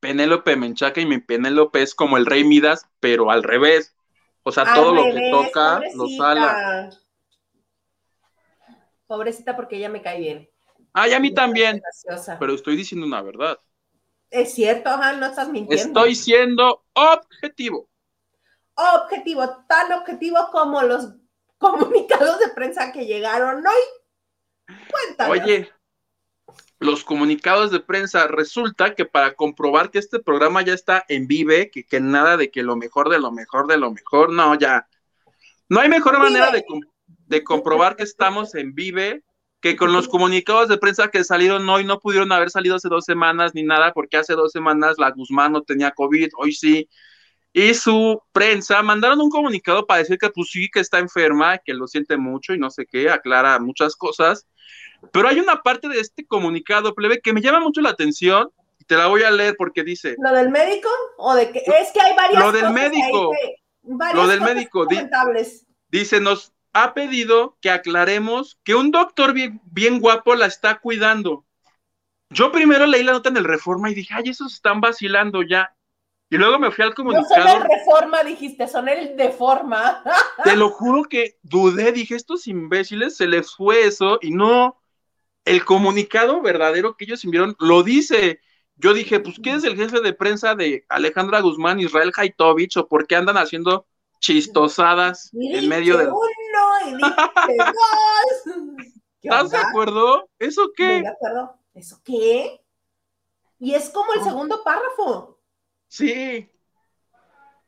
[0.00, 3.94] Penélope Menchaca y mi Penélope es como el rey Midas, pero al revés.
[4.44, 6.88] O sea, todo lo que toca lo sala.
[9.06, 10.50] Pobrecita porque ella me cae bien.
[10.94, 11.82] Ay, a mí también.
[12.40, 13.58] Pero estoy diciendo una verdad.
[14.30, 16.00] Es cierto, ajá, no estás mintiendo.
[16.00, 17.90] Estoy siendo objetivo
[18.76, 21.14] objetivo, tan objetivo como los
[21.58, 24.76] comunicados de prensa que llegaron hoy.
[24.90, 25.30] Cuéntame.
[25.30, 25.72] Oye,
[26.78, 31.70] los comunicados de prensa, resulta que para comprobar que este programa ya está en vive,
[31.70, 34.86] que, que nada de que lo mejor de lo mejor de lo mejor, no, ya.
[35.68, 36.64] No hay mejor manera de,
[37.06, 39.24] de comprobar que estamos en vive
[39.64, 43.06] que con los comunicados de prensa que salieron hoy no pudieron haber salido hace dos
[43.06, 46.86] semanas ni nada, porque hace dos semanas la Guzmán no tenía COVID, hoy sí,
[47.56, 51.72] y su prensa mandaron un comunicado para decir que pues sí, que está enferma, que
[51.72, 54.48] lo siente mucho y no sé qué, aclara muchas cosas.
[55.12, 58.84] Pero hay una parte de este comunicado, plebe, que me llama mucho la atención y
[58.84, 60.16] te la voy a leer porque dice...
[60.18, 60.88] ¿Lo del médico?
[61.16, 63.32] ¿O de que es que hay varias Lo del médico.
[64.14, 64.88] lo del médico.
[65.90, 71.44] dice, nos ha pedido que aclaremos que un doctor bien, bien guapo la está cuidando.
[72.30, 75.73] Yo primero leí la nota en el Reforma y dije, ay, esos están vacilando ya.
[76.34, 77.44] Y luego me fui al comunicado.
[77.44, 80.02] No son el reforma, dijiste, son el deforma.
[80.42, 84.76] Te lo juro que dudé, dije, estos imbéciles se les fue eso y no.
[85.44, 88.40] El comunicado verdadero que ellos enviaron lo dice.
[88.74, 92.88] Yo dije, pues, ¿quién es el jefe de prensa de Alejandra Guzmán, Israel Haitovich, o
[92.88, 93.86] por qué andan haciendo
[94.18, 96.08] chistosadas en medio de.
[96.08, 96.18] Uno
[96.88, 98.74] y dos.
[99.22, 100.28] ¿Estás de acuerdo?
[100.40, 101.02] ¿Eso qué?
[101.02, 101.60] De acuerdo.
[101.74, 102.60] ¿Eso qué?
[103.60, 105.33] Y es como el segundo párrafo.
[105.94, 106.50] Sí,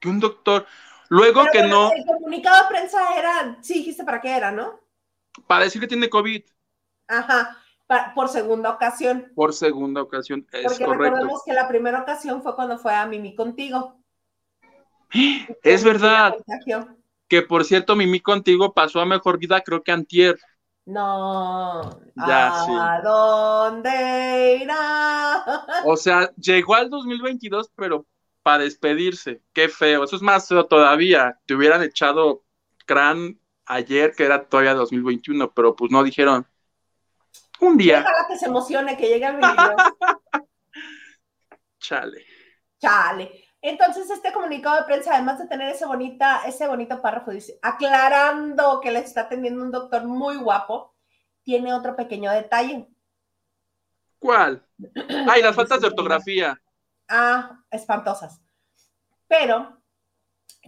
[0.01, 0.67] que un doctor.
[1.11, 1.93] Luego que no.
[1.93, 4.81] El comunicado de prensa era, sí dijiste para qué era, ¿no?
[5.47, 6.43] Para decir que tiene COVID.
[7.07, 7.57] Ajá,
[8.17, 9.31] por segunda ocasión.
[9.37, 11.05] Por segunda ocasión, es Porque correcto.
[11.05, 14.03] recordemos que la primera ocasión fue cuando fue a Mimi contigo.
[15.62, 16.35] Es verdad.
[17.29, 20.37] Que por cierto, Mimi contigo pasó a mejor vida, creo que antier.
[20.85, 22.01] No.
[22.17, 25.45] ¿A dónde irá?
[25.85, 28.05] O sea, llegó al 2022, pero
[28.47, 29.43] para despedirse.
[29.53, 30.05] Qué feo.
[30.05, 31.37] Eso es más feo todavía.
[31.47, 32.45] Te hubieran echado
[32.85, 36.47] crán ayer que era todavía 2021, pero pues no dijeron
[37.59, 38.03] un día.
[38.03, 39.75] Ojalá que se emocione, que llegue al 22.
[41.81, 42.25] Chale.
[42.79, 43.49] Chale.
[43.61, 48.81] Entonces, este comunicado de prensa, además de tener ese, bonita, ese bonito párrafo, dice, aclarando
[48.81, 50.95] que le está atendiendo un doctor muy guapo,
[51.43, 52.87] tiene otro pequeño detalle.
[54.21, 54.65] ¿Cuál?
[55.29, 56.57] Ay, las faltas de ortografía.
[57.09, 58.40] Ah, espantosas.
[59.29, 59.81] Pero,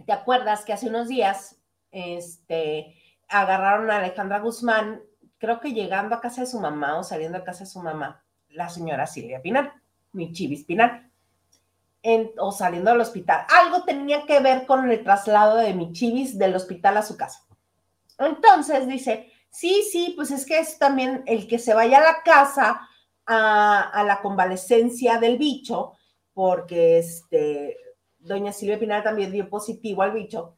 [0.05, 1.57] ¿te acuerdas que hace unos días
[1.91, 2.95] este,
[3.27, 5.01] agarraron a Alejandra Guzmán,
[5.37, 8.23] creo que llegando a casa de su mamá o saliendo a casa de su mamá,
[8.49, 9.71] la señora Silvia Pinal,
[10.11, 11.09] mi chivis Pinal,
[12.37, 13.45] o saliendo del hospital.
[13.49, 17.45] Algo tenía que ver con el traslado de mi chivis del hospital a su casa.
[18.17, 22.23] Entonces dice, sí, sí, pues es que es también el que se vaya a la
[22.23, 22.87] casa
[23.25, 25.93] a, a la convalecencia del bicho,
[26.39, 27.75] porque este,
[28.17, 30.55] doña Silvia Pinal también dio positivo al bicho,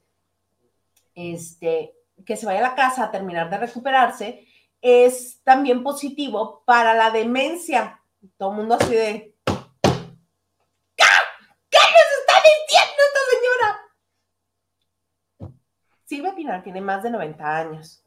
[1.15, 4.45] este, que se vaya a la casa a terminar de recuperarse,
[4.79, 7.99] es también positivo para la demencia.
[8.37, 9.35] Todo el mundo así de...
[10.95, 11.05] ¿Qué?
[11.71, 13.67] ¿Qué nos está diciendo esta señora?
[16.05, 18.05] Silvia Pinal tiene más de 90 años.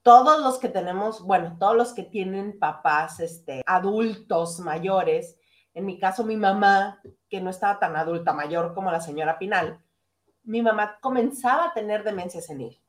[0.00, 5.38] Todos los que tenemos, bueno, todos los que tienen papás este, adultos mayores,
[5.74, 9.82] en mi caso mi mamá, que no estaba tan adulta mayor como la señora Pinal,
[10.42, 12.82] mi mamá comenzaba a tener demencia senil.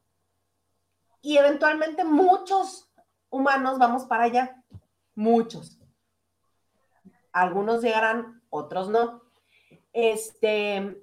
[1.21, 2.89] Y eventualmente muchos
[3.29, 4.63] humanos vamos para allá,
[5.13, 5.77] muchos.
[7.31, 9.21] Algunos llegarán, otros no.
[9.91, 10.97] Este,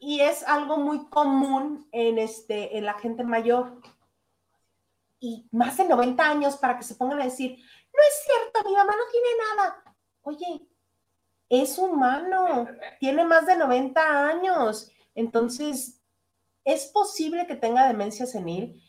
[0.00, 3.80] y es algo muy común en, este, en la gente mayor.
[5.18, 8.76] Y más de 90 años para que se pongan a decir, no es cierto, mi
[8.76, 9.96] mamá no tiene nada.
[10.22, 10.68] Oye,
[11.48, 12.66] es humano,
[13.00, 16.00] tiene más de 90 años entonces,
[16.64, 18.82] es posible que tenga demencia senil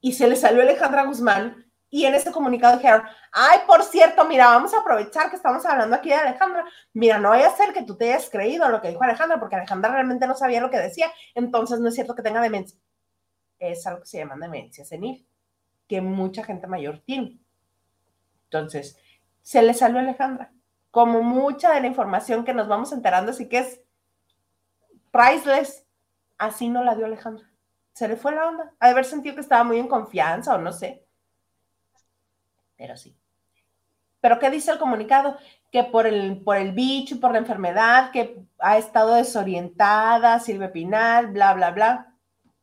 [0.00, 4.46] y se le salió Alejandra Guzmán y en ese comunicado dijeron, ay, por cierto, mira,
[4.46, 6.64] vamos a aprovechar que estamos hablando aquí de Alejandra.
[6.94, 9.56] Mira, no vaya a ser que tú te hayas creído lo que dijo Alejandra, porque
[9.56, 12.78] Alejandra realmente no sabía lo que decía, entonces no es cierto que tenga demencia.
[13.58, 15.26] Es algo que se llama demencia senil,
[15.86, 17.38] que mucha gente mayor tiene.
[18.44, 18.96] Entonces,
[19.42, 20.50] se le salió Alejandra.
[20.92, 23.80] Como mucha de la información que nos vamos enterando, así que es
[25.10, 25.84] priceless.
[26.38, 27.48] Así no la dio Alejandra.
[27.92, 28.72] Se le fue la onda.
[28.78, 31.04] Ha de haber sentido que estaba muy en confianza o no sé.
[32.76, 33.16] Pero sí.
[34.20, 35.36] ¿Pero qué dice el comunicado?
[35.70, 40.68] Que por el, por el bicho y por la enfermedad, que ha estado desorientada, sirve
[40.68, 42.14] Pinal, bla, bla, bla.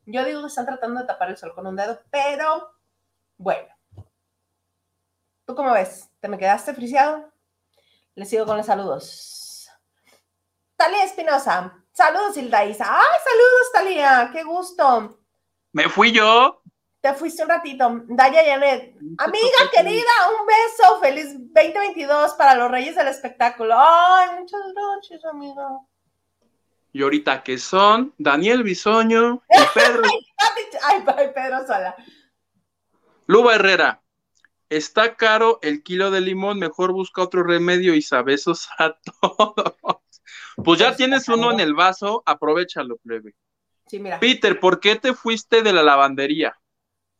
[0.05, 2.71] Yo digo que están tratando de tapar el sol con un dedo, pero
[3.37, 3.67] bueno.
[5.45, 6.09] ¿Tú cómo ves?
[6.19, 7.31] ¿Te me quedaste friciado?
[8.19, 9.69] Le sigo con los saludos.
[10.75, 12.85] Talia Espinosa, Saludos, Hildaísa.
[12.85, 14.29] ¡Ay, saludos, Talía!
[14.33, 15.19] ¡Qué gusto!
[15.71, 16.61] Me fui yo.
[16.99, 18.01] Te fuiste un ratito.
[18.09, 18.93] Daya Janet.
[19.19, 20.99] Amiga querida, un beso.
[20.99, 23.73] Feliz 2022 para los Reyes del Espectáculo.
[23.77, 25.79] ¡Ay, muchas gracias, amiga!
[26.91, 30.03] Y ahorita que son Daniel Bisoño y Pedro.
[30.83, 31.95] ay, ay, Pedro Sola.
[33.27, 34.01] Luba Herrera.
[34.69, 40.21] Está caro el kilo de limón, mejor busca otro remedio y sabesos a todos.
[40.63, 43.35] Pues ya tienes uno en el vaso, aprovechalo, plebe.
[43.87, 44.19] Sí, mira.
[44.19, 46.55] Peter, ¿por qué te fuiste de la lavandería?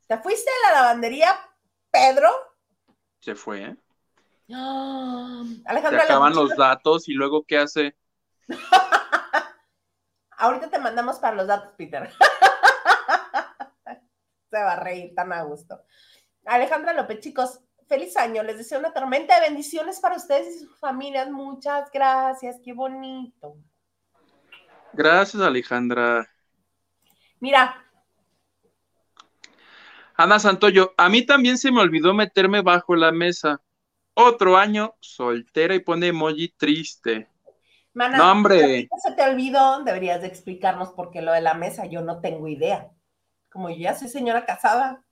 [0.06, 1.40] ¿Te fuiste de la lavandería,
[1.90, 2.30] Pedro?
[3.20, 3.76] Se fue, ¿eh?
[5.66, 7.96] Alejandro, Se acaban los datos y luego, ¿qué hace?
[10.38, 12.12] Ahorita te mandamos para los datos, Peter.
[14.50, 15.84] Se va a reír tan a gusto.
[16.46, 18.44] Alejandra López, chicos, feliz año.
[18.44, 21.30] Les deseo una tormenta de bendiciones para ustedes y sus familias.
[21.30, 22.58] Muchas gracias.
[22.64, 23.58] Qué bonito.
[24.94, 26.28] Gracias, Alejandra.
[27.40, 27.86] Mira.
[30.16, 33.62] Ana Santoyo, a mí también se me olvidó meterme bajo la mesa.
[34.14, 37.30] Otro año soltera y pone emoji triste.
[37.94, 38.90] no, hombre.
[39.02, 41.86] Se te olvidó, deberías de explicarnos por qué lo de la mesa.
[41.86, 42.92] Yo no tengo idea.
[43.50, 45.06] Como yo ya soy señora casada,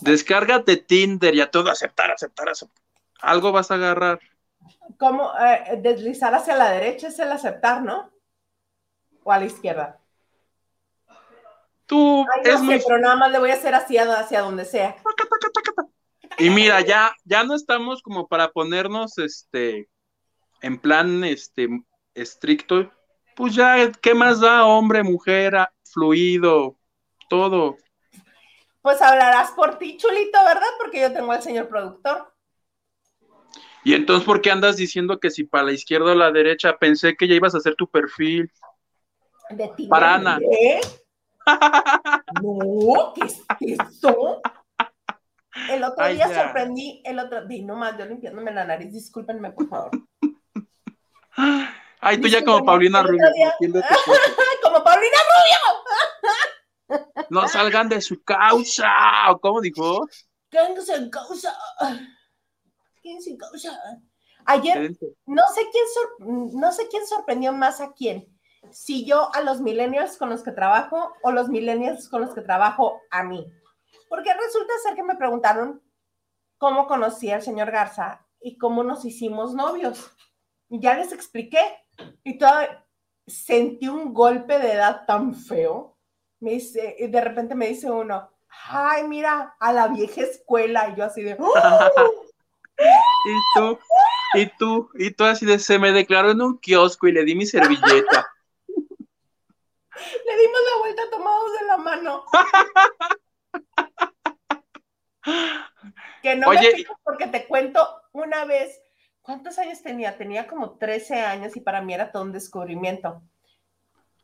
[0.00, 2.82] Descárgate Tinder y a todo aceptar, aceptar, aceptar.
[3.20, 4.18] Algo vas a agarrar.
[4.98, 5.30] ¿Cómo?
[5.38, 8.10] Eh, deslizar hacia la derecha es el aceptar, ¿no?
[9.22, 10.00] ¿O a la izquierda?
[11.86, 12.24] Tú.
[12.44, 14.96] es pero nada más le voy a hacer hacia, hacia donde sea.
[16.38, 19.88] Y mira, ya, ya no estamos como para ponernos este
[20.62, 21.68] en plan este
[22.14, 22.90] estricto.
[23.36, 24.64] Pues ya, ¿qué más da?
[24.64, 25.54] Hombre, mujer,
[25.84, 26.76] fluido,
[27.28, 27.76] todo.
[28.82, 30.68] Pues hablarás por ti, chulito, ¿verdad?
[30.78, 32.32] Porque yo tengo al señor productor.
[33.84, 36.76] Y entonces, ¿por qué andas diciendo que si para la izquierda o la derecha?
[36.78, 38.50] Pensé que ya ibas a hacer tu perfil.
[39.50, 39.86] De ti.
[39.88, 40.38] Para Ana.
[42.42, 44.40] no, ¿qué es eso?
[45.68, 46.42] El otro Ay, día ya.
[46.44, 49.90] sorprendí, el otro día, no más, yo limpiándome la nariz, discúlpenme, por favor.
[52.00, 53.24] Ay, tú ya como Paulina Rubio.
[53.34, 54.20] día- defiende tu cosa.
[54.38, 55.16] ¡Ay, como Paulina
[57.30, 58.90] No salgan de su causa.
[59.30, 60.06] ¿O cómo dijo?
[60.96, 61.54] En causa.
[63.02, 63.78] En causa.
[64.46, 64.90] Ayer
[65.26, 68.26] no sé quién no sé quién sorprendió más a quién.
[68.70, 72.42] Si yo a los millennials con los que trabajo o los millennials con los que
[72.42, 73.46] trabajo a mí.
[74.08, 75.82] Porque resulta ser que me preguntaron
[76.58, 80.10] cómo conocí al señor Garza y cómo nos hicimos novios.
[80.68, 81.60] Y ya les expliqué.
[82.24, 82.60] Y todo,
[83.26, 85.96] sentí un golpe de edad tan feo.
[86.40, 88.30] Me dice, y de repente me dice uno,
[88.68, 90.88] ay, mira, a la vieja escuela.
[90.90, 91.52] Y yo así de, ¡Oh!
[93.22, 93.78] Y tú,
[94.34, 97.34] y tú, y tú así de se me declaró en un kiosco y le di
[97.34, 98.26] mi servilleta.
[100.24, 102.24] Le dimos la vuelta tomados de la mano.
[106.22, 108.80] que no Oye, me pico porque te cuento una vez,
[109.20, 110.16] ¿cuántos años tenía?
[110.16, 113.22] Tenía como 13 años y para mí era todo un descubrimiento.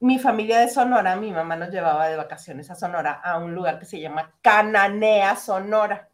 [0.01, 3.78] Mi familia de Sonora, mi mamá nos llevaba de vacaciones a Sonora, a un lugar
[3.78, 6.11] que se llama Cananea, Sonora.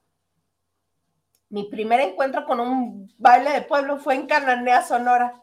[1.49, 5.43] Mi primer encuentro con un baile de pueblo fue en Cananea, Sonora.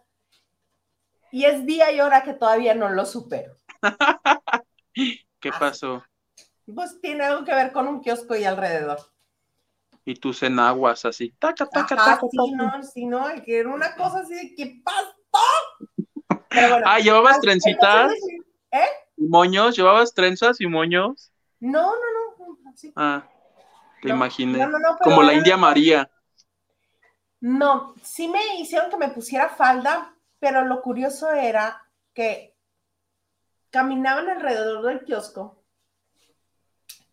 [1.32, 3.56] Y es día y hora que todavía no lo supero.
[5.40, 6.04] ¿Qué pasó?
[6.74, 9.00] Pues tiene algo que ver con un kiosco y alrededor.
[10.06, 11.32] Y tus enaguas así.
[11.40, 12.78] Taca, taca, Ajá, taca, sí, taca.
[12.78, 15.16] no, sí, no, que era una cosa así de ¿qué pasó?
[16.50, 18.46] Pero bueno, Ah, ¿llevabas trencitas entonces,
[19.18, 19.76] y moños?
[19.78, 21.32] ¿Llevabas trenzas y moños?
[21.60, 22.92] No, no, no, sí.
[22.96, 23.28] Ah,
[24.02, 24.58] te No, imaginé.
[24.60, 26.10] no, no, Como la India María.
[27.42, 31.82] No, sí me hicieron que me pusiera falda, pero lo curioso era
[32.14, 32.56] que
[33.70, 35.64] caminaban alrededor del kiosco,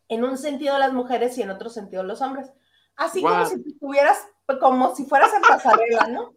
[0.08, 2.50] en un sentido las mujeres y en otro sentido los hombres.
[2.96, 4.18] Así como si estuvieras,
[4.60, 6.34] como si fueras en pasarela, ¿no?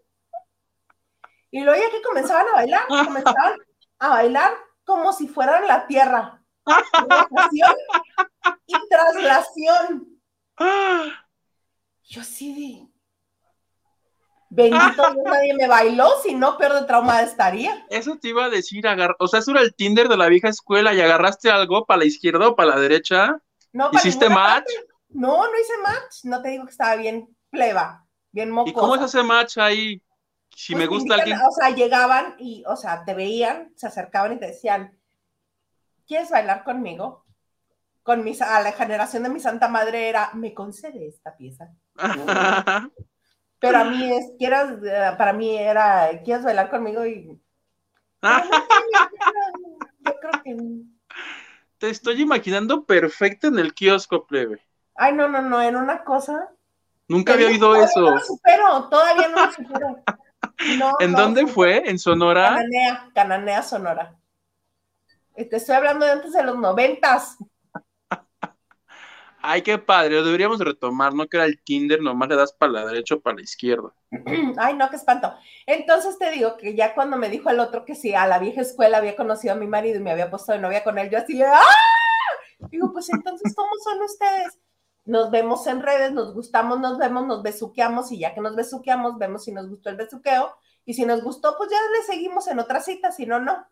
[1.52, 3.54] Y luego ya que comenzaban a bailar, comenzaban
[4.00, 6.42] a bailar como si fueran la tierra.
[8.66, 10.22] Y traslación.
[12.04, 12.90] Yo así de.
[14.52, 17.86] Bendito Dios, nadie me bailó, si no, peor de traumada estaría.
[17.90, 19.16] Eso te iba a decir, agar...
[19.20, 22.06] o sea, eso era el Tinder de la vieja escuela y agarraste algo para la
[22.06, 23.40] izquierda o para la derecha.
[23.72, 24.66] No, ¿Hiciste match?
[24.66, 24.74] parte.
[25.10, 26.24] No, no hice match.
[26.24, 28.72] No te digo que estaba bien pleba, bien mocosa.
[28.72, 30.02] ¿Y cómo es ese match ahí?
[30.60, 31.40] Si Pues me gusta alguien.
[31.40, 35.00] O sea, llegaban y, o sea, te veían, se acercaban y te decían,
[36.06, 37.24] ¿quieres bailar conmigo?
[38.04, 41.72] Con mi, a la generación de mi santa madre era, ¿me concede esta pieza?
[43.60, 47.06] Pero a mí es, quieras, eh, para mí era, ¿quieres bailar conmigo?
[47.06, 47.42] Y
[48.22, 50.58] yo creo que.
[51.78, 54.62] Te estoy imaginando perfecto en el kiosco, plebe.
[54.96, 56.50] Ay, no, no, no, era una cosa.
[57.08, 58.02] Nunca había oído eso.
[58.02, 60.04] No lo supero, todavía no lo supero.
[60.78, 61.84] No, ¿En no, dónde fue?
[61.86, 62.50] ¿En Sonora?
[62.50, 64.16] Cananea, Cananea, Sonora.
[65.36, 67.38] Te estoy hablando de antes de los noventas.
[69.42, 71.26] Ay, qué padre, lo deberíamos retomar, ¿no?
[71.28, 73.94] Que era el Tinder, nomás le das para la derecha o para la izquierda.
[74.58, 75.34] Ay, no, qué espanto.
[75.66, 78.62] Entonces te digo que ya cuando me dijo el otro que sí, a la vieja
[78.62, 81.20] escuela había conocido a mi marido y me había puesto de novia con él, yo
[81.20, 81.62] así ¡ah!
[82.70, 84.60] Digo, pues entonces, ¿cómo son ustedes?
[85.06, 89.18] Nos vemos en redes, nos gustamos, nos vemos, nos besuqueamos y ya que nos besuqueamos,
[89.18, 90.54] vemos si nos gustó el besuqueo
[90.86, 93.66] y si nos gustó, pues ya le seguimos en otra cita, si no, no.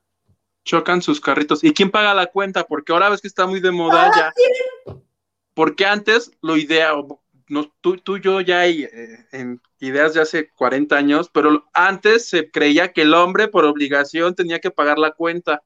[0.64, 1.64] Chocan sus carritos.
[1.64, 2.66] ¿Y quién paga la cuenta?
[2.66, 4.34] Porque ahora ves que está muy de moda Ah,
[4.86, 4.96] ya.
[5.54, 7.06] Porque antes lo ideal,
[7.48, 11.66] no, tú, tú y yo ya hay eh, en ideas de hace 40 años, pero
[11.74, 15.64] antes se creía que el hombre por obligación tenía que pagar la cuenta.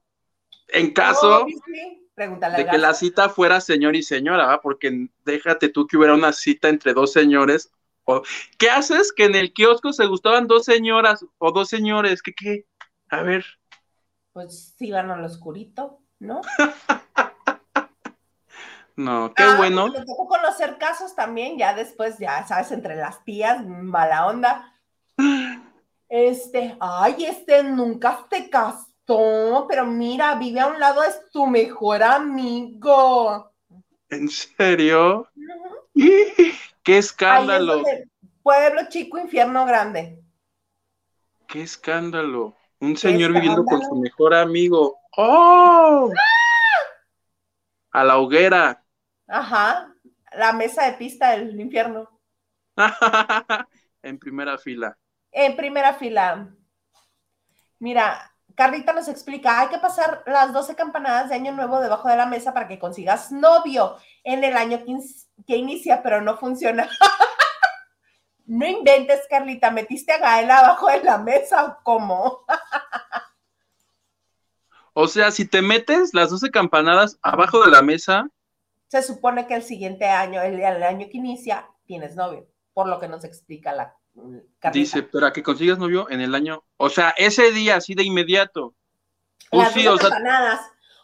[0.68, 2.01] En caso sí.
[2.14, 4.60] Pregúntale de que la cita fuera señor y señora, ¿va?
[4.60, 7.70] Porque déjate tú que hubiera una cita entre dos señores.
[8.04, 8.22] O,
[8.58, 12.22] ¿Qué haces que en el kiosco se gustaban dos señoras o dos señores?
[12.22, 12.66] ¿Qué qué?
[13.08, 13.44] A ver.
[14.32, 16.40] Pues sí, van al oscurito, ¿no?
[18.96, 19.88] No, qué Ah, bueno.
[19.88, 24.78] Me tocó conocer casos también, ya después, ya sabes, entre las tías, mala onda.
[26.14, 28.50] Este, ay, este nunca te
[29.12, 33.52] casó, pero mira, vive a un lado, es tu mejor amigo.
[34.08, 35.28] ¿En serio?
[36.82, 37.82] ¡Qué escándalo!
[38.42, 40.20] pueblo chico, infierno grande.
[41.46, 42.56] ¡Qué escándalo!
[42.80, 43.40] Un señor escándalo?
[43.40, 44.98] viviendo con su mejor amigo.
[45.16, 46.10] ¡Oh!
[47.92, 48.84] A la hoguera.
[49.28, 49.94] Ajá,
[50.32, 52.20] la mesa de pista del infierno.
[54.02, 54.98] en primera fila.
[55.30, 56.48] En primera fila.
[57.78, 62.16] Mira, Carlita nos explica, hay que pasar las 12 campanadas de año nuevo debajo de
[62.16, 64.82] la mesa para que consigas novio en el año
[65.46, 66.88] que, inicia, pero no funciona.
[68.46, 72.44] no inventes, Carlita, metiste a Gael abajo de la mesa o cómo.
[74.92, 78.26] o sea, si te metes las 12 campanadas abajo de la mesa.
[78.88, 83.00] Se supone que el siguiente año, el, el año que inicia, tienes novio, por lo
[83.00, 83.96] que nos explica la
[84.72, 88.74] Dice, para que consigas novio en el año, o sea, ese día, así de inmediato.
[89.50, 90.10] Las sí, o sea,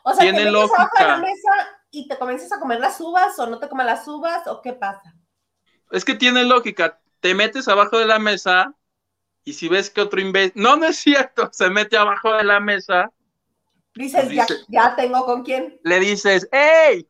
[0.03, 0.89] o sea, tiene lógica.
[0.99, 4.47] La mesa y te comienzas a comer las uvas o no te comes las uvas
[4.47, 5.15] o qué pasa.
[5.91, 7.01] Es que tiene lógica.
[7.21, 8.75] Te metes abajo de la mesa
[9.45, 12.61] y si ves que otro imbécil, no, no es cierto, se mete abajo de la
[12.61, 13.11] mesa.
[13.95, 15.81] Dices, pues ya, ya tengo con quién.
[15.83, 17.09] Le dices, ¡hey!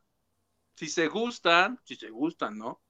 [0.75, 2.81] Si se gustan, si se gustan, ¿no?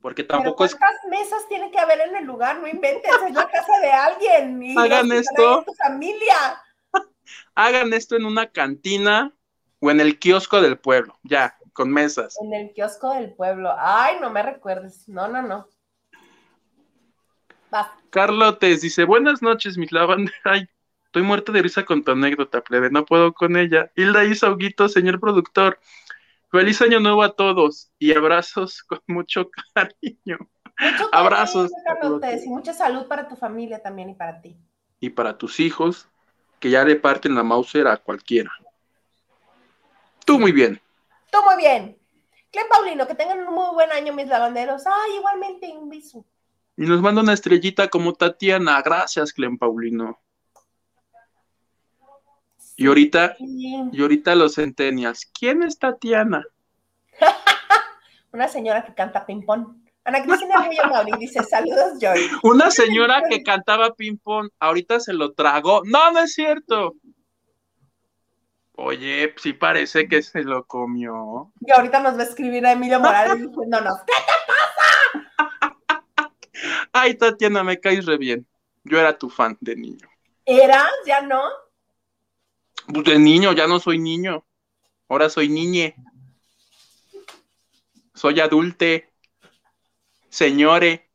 [0.00, 0.74] Porque tampoco es.
[0.74, 2.60] ¿Cuántas mesas tiene que haber en el lugar?
[2.60, 4.78] No inventes, es la casa de alguien.
[4.78, 5.64] Hagan esto.
[5.64, 6.62] Tu familia.
[7.54, 9.32] Hagan esto en una cantina
[9.80, 12.36] o en el kiosco del pueblo, ya, con mesas.
[12.40, 13.74] En el kiosco del pueblo.
[13.76, 15.08] Ay, no me recuerdes.
[15.08, 15.68] No, no, no.
[17.74, 17.92] Va.
[18.10, 20.40] Carlotes dice: Buenas noches, mis lavanderas.
[20.44, 20.68] Ay,
[21.06, 22.90] estoy muerta de risa con tu anécdota, plebe.
[22.90, 23.90] No puedo con ella.
[23.96, 25.80] Hilda y Sauguito, señor productor.
[26.50, 30.38] Feliz año nuevo a todos y abrazos con mucho cariño.
[30.78, 31.70] Mucho abrazos.
[32.44, 34.56] y mucha salud para tu familia también y para ti.
[35.00, 36.08] Y para tus hijos,
[36.58, 38.50] que ya le parten la Mauser a cualquiera.
[40.24, 40.80] Tú muy bien.
[41.30, 41.98] Tú muy bien.
[42.50, 44.82] Clem Paulino, que tengan un muy buen año, mis lavanderos.
[44.86, 46.24] Ay, igualmente, un beso.
[46.76, 48.80] Y nos manda una estrellita como Tatiana.
[48.82, 50.18] Gracias, Clem Paulino.
[52.80, 55.28] Y ahorita, y ahorita los centenias.
[55.36, 56.46] ¿Quién es Tatiana?
[58.32, 59.82] Una señora que canta ping-pong.
[60.04, 62.30] Ana Cristina Mauri dice, saludos, Joy.
[62.44, 65.82] Una señora que cantaba ping-pong, ahorita se lo tragó.
[65.86, 66.94] No, no es cierto.
[68.76, 71.52] Oye, sí parece que se lo comió.
[71.60, 74.32] Y ahorita nos va a escribir a Emilio Morales diciéndonos, ¿qué te
[76.14, 76.32] pasa?
[76.92, 78.46] Ay, Tatiana, me caes re bien.
[78.84, 80.08] Yo era tu fan de niño.
[80.46, 80.92] ¿Eras?
[81.04, 81.42] ¿Ya no?
[82.92, 84.44] Pues de niño, ya no soy niño.
[85.08, 85.94] Ahora soy niñe.
[88.14, 89.12] Soy adulte.
[90.28, 91.10] Señore.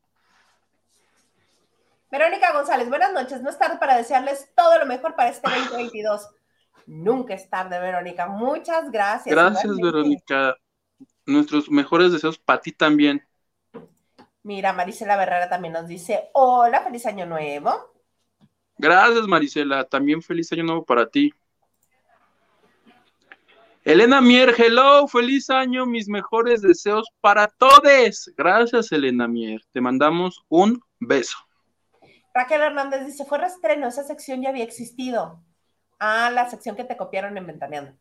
[2.10, 3.42] Verónica González, buenas noches.
[3.42, 6.28] No es tarde para desearles todo lo mejor para este 2022.
[6.86, 8.26] Nunca es tarde, Verónica.
[8.28, 9.34] Muchas gracias.
[9.34, 10.56] Gracias, Verónica.
[11.26, 13.26] Nuestros mejores deseos para ti también.
[14.44, 17.92] Mira, Marisela Herrera también nos dice, hola, feliz año nuevo.
[18.78, 19.84] Gracias, Marisela.
[19.84, 21.34] También feliz año nuevo para ti.
[23.84, 28.32] Elena Mier, hello, feliz año, mis mejores deseos para todos.
[28.34, 29.60] Gracias, Elena Mier.
[29.72, 31.36] Te mandamos un beso.
[32.32, 35.44] Raquel Hernández dice, fue restreno, esa sección ya había existido.
[36.00, 37.92] Ah, la sección que te copiaron en Ventaneando.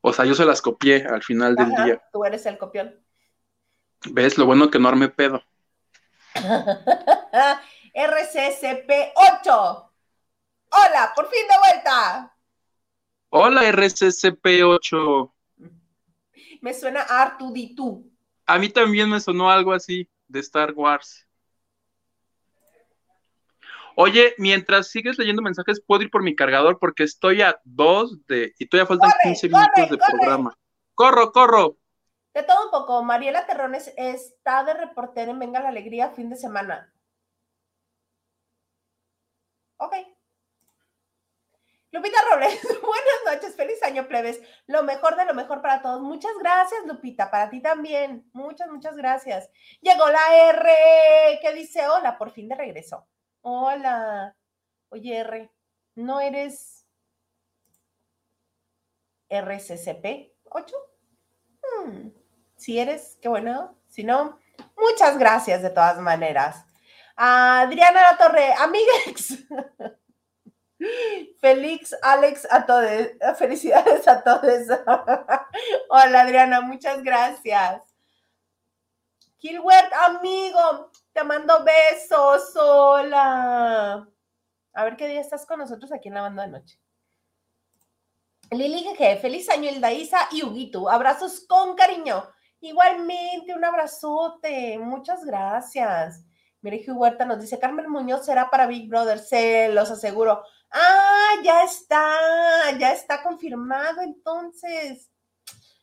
[0.00, 2.02] O sea, yo se las copié al final del día.
[2.10, 2.98] Tú eres el copión.
[4.10, 4.38] ¿Ves?
[4.38, 5.42] Lo bueno que no arme pedo.
[7.94, 8.90] RCCP
[9.44, 9.92] 8.
[10.70, 12.34] Hola, por fin de vuelta.
[13.34, 15.32] Hola, RCCP8.
[16.60, 17.50] Me suena Artu
[18.44, 21.26] A mí también me sonó algo así de Star Wars.
[23.96, 28.52] Oye, mientras sigues leyendo mensajes, puedo ir por mi cargador porque estoy a dos de.
[28.58, 30.54] y todavía faltan 15 minutos de programa.
[30.94, 31.78] Corro, corro.
[32.34, 36.36] De todo un poco, Mariela Terrones está de reportera en Venga la Alegría fin de
[36.36, 36.92] semana.
[39.78, 40.11] Ok.
[41.92, 44.40] Lupita Robles, buenas noches, feliz año, plebes.
[44.66, 46.00] Lo mejor de lo mejor para todos.
[46.00, 48.30] Muchas gracias, Lupita, para ti también.
[48.32, 49.50] Muchas, muchas gracias.
[49.82, 53.06] Llegó la R, que dice, hola, por fin de regreso.
[53.42, 54.34] Hola.
[54.88, 55.50] Oye, R,
[55.96, 56.86] ¿no eres
[59.28, 60.76] RCCP 8?
[61.62, 62.08] Hmm,
[62.56, 63.76] si eres, qué bueno.
[63.86, 64.38] Si no,
[64.78, 66.64] muchas gracias de todas maneras.
[67.16, 69.44] Adriana La Torre, amiguex.
[71.40, 73.36] Félix, Alex, a todos.
[73.38, 74.42] Felicidades a todos.
[75.88, 77.82] Hola Adriana, muchas gracias.
[79.38, 82.54] Kilwert, amigo, te mando besos.
[82.56, 84.08] Hola.
[84.74, 86.78] A ver qué día estás con nosotros aquí en la banda de noche.
[88.50, 90.88] Lili GG, feliz año Isa y Huguito.
[90.88, 92.22] Abrazos con cariño.
[92.60, 94.78] Igualmente, un abrazote.
[94.78, 96.24] Muchas gracias.
[96.60, 100.44] Mire, Huerta nos dice, Carmen Muñoz será para Big Brother, se los aseguro.
[100.72, 105.10] Ah, ya está, ya está confirmado entonces.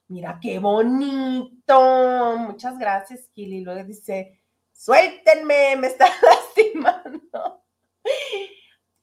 [0.07, 2.37] Mira qué bonito.
[2.37, 3.61] Muchas gracias, Kili.
[3.61, 4.41] Luego dice,
[4.73, 7.63] suéltenme, me está lastimando.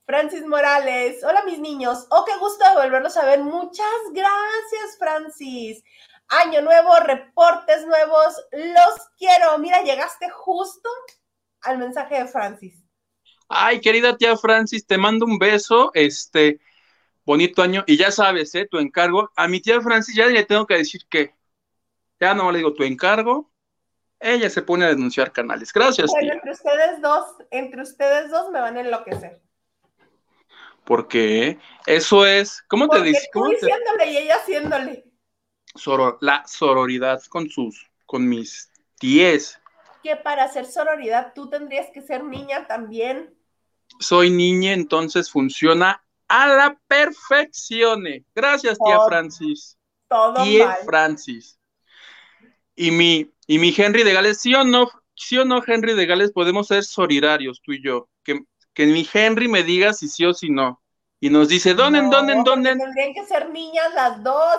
[0.05, 3.41] Francis Morales, hola mis niños, oh, qué gusto de volverlos a ver.
[3.41, 5.83] Muchas gracias, Francis.
[6.29, 9.59] Año nuevo, reportes nuevos, los quiero.
[9.59, 10.89] Mira, llegaste justo
[11.63, 12.86] al mensaje de Francis.
[13.49, 16.61] Ay, querida tía Francis, te mando un beso, este,
[17.25, 18.67] bonito año, y ya sabes, ¿eh?
[18.71, 19.31] Tu encargo.
[19.37, 21.35] A mi tía Francis ya le tengo que decir que,
[22.19, 23.51] ya no le digo tu encargo,
[24.19, 25.73] ella se pone a denunciar canales.
[25.73, 26.11] Gracias.
[26.11, 29.41] Bueno, entre ustedes dos, entre ustedes dos me van a enloquecer.
[30.85, 33.29] Porque eso es, ¿cómo te dice?
[33.33, 35.05] Tú diciéndole y ella haciéndole.
[36.21, 39.61] la sororidad con sus, con mis tíes.
[40.03, 43.36] Que para hacer sororidad tú tendrías que ser niña también.
[43.99, 48.05] Soy niña, entonces funciona a la perfección.
[48.35, 49.79] Gracias, tía Francis.
[50.09, 51.59] Todo tía Francis.
[52.75, 54.91] Y mi, y mi Henry de Gales, ¿sí o no?
[55.15, 56.33] ¿Sí o no, Henry de Gales?
[56.33, 58.09] Podemos ser solidarios, tú y yo.
[58.23, 58.45] Que
[58.77, 60.83] que mi Henry me diga si sí o si no.
[61.19, 62.77] Y nos dice, ¿dónde, no, dónde, dónde?
[62.77, 64.59] Tendrían que ser niñas las dos.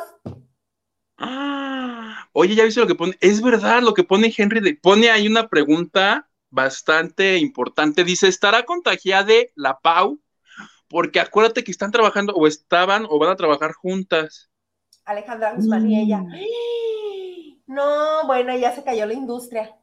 [1.20, 3.16] Ah, oye, ya viste lo que pone.
[3.22, 4.60] Es verdad lo que pone Henry.
[4.60, 8.04] De, pone ahí una pregunta bastante importante.
[8.04, 10.22] Dice, ¿estará contagiada la Pau?
[10.88, 14.50] Porque acuérdate que están trabajando o estaban o van a trabajar juntas.
[15.06, 16.20] Alejandra Guzmán y ella.
[16.20, 17.64] Mm.
[17.68, 19.76] No, bueno, ya se cayó la industria.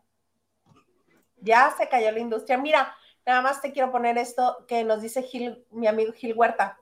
[1.40, 2.56] Ya se cayó la industria.
[2.56, 2.96] Mira,
[3.26, 6.78] Nada más te quiero poner esto que nos dice Gil, mi amigo Gil Huerta.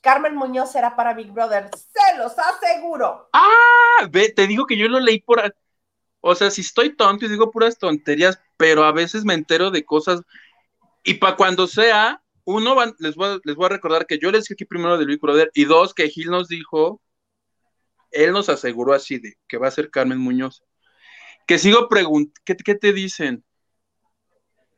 [0.00, 3.28] Carmen Muñoz será para Big Brother, se los aseguro.
[3.32, 5.42] Ah, ve, te digo que yo lo leí por,
[6.20, 9.86] o sea, si estoy tonto y digo puras tonterías, pero a veces me entero de
[9.86, 10.20] cosas
[11.02, 14.42] y para cuando sea, uno, les, voy a, les voy a recordar que yo les
[14.44, 17.00] dije aquí primero de Big Brother y dos, que Gil nos dijo,
[18.10, 20.62] él nos aseguró así de que va a ser Carmen Muñoz.
[21.46, 23.42] Que sigo preguntando, ¿qué, ¿qué te dicen?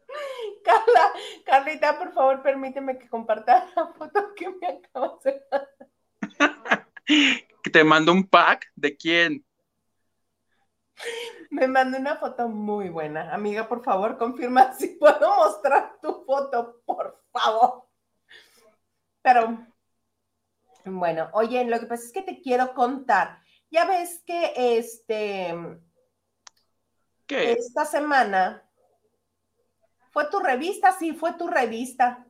[0.65, 1.13] Carla,
[1.45, 5.43] Carlita, por favor, permíteme que comparta la foto que me acabo de
[7.73, 9.45] Te mando un pack de quién.
[11.53, 13.33] Me mandó una foto muy buena.
[13.33, 17.85] Amiga, por favor, confirma si puedo mostrar tu foto, por favor.
[19.21, 19.67] Pero,
[20.85, 23.39] bueno, oye, lo que pasa es que te quiero contar.
[23.71, 25.55] Ya ves que este.
[27.27, 27.53] ¿Qué?
[27.53, 28.67] Esta semana
[30.13, 30.93] ¿Fue tu revista?
[30.99, 32.27] Sí, fue tu revista.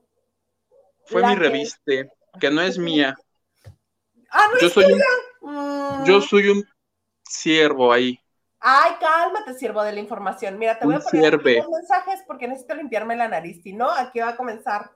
[1.04, 1.92] Fue mi revista,
[2.40, 3.16] que no es mía.
[4.30, 4.84] Ah, no yo es soy
[5.40, 6.64] un, Yo soy un
[7.28, 8.21] siervo ahí.
[8.64, 10.56] Ay, cálmate, siervo de la información.
[10.56, 13.90] Mira, te voy a poner los mensajes porque necesito limpiarme la nariz, ¿y no?
[13.90, 14.92] Aquí va a comenzar.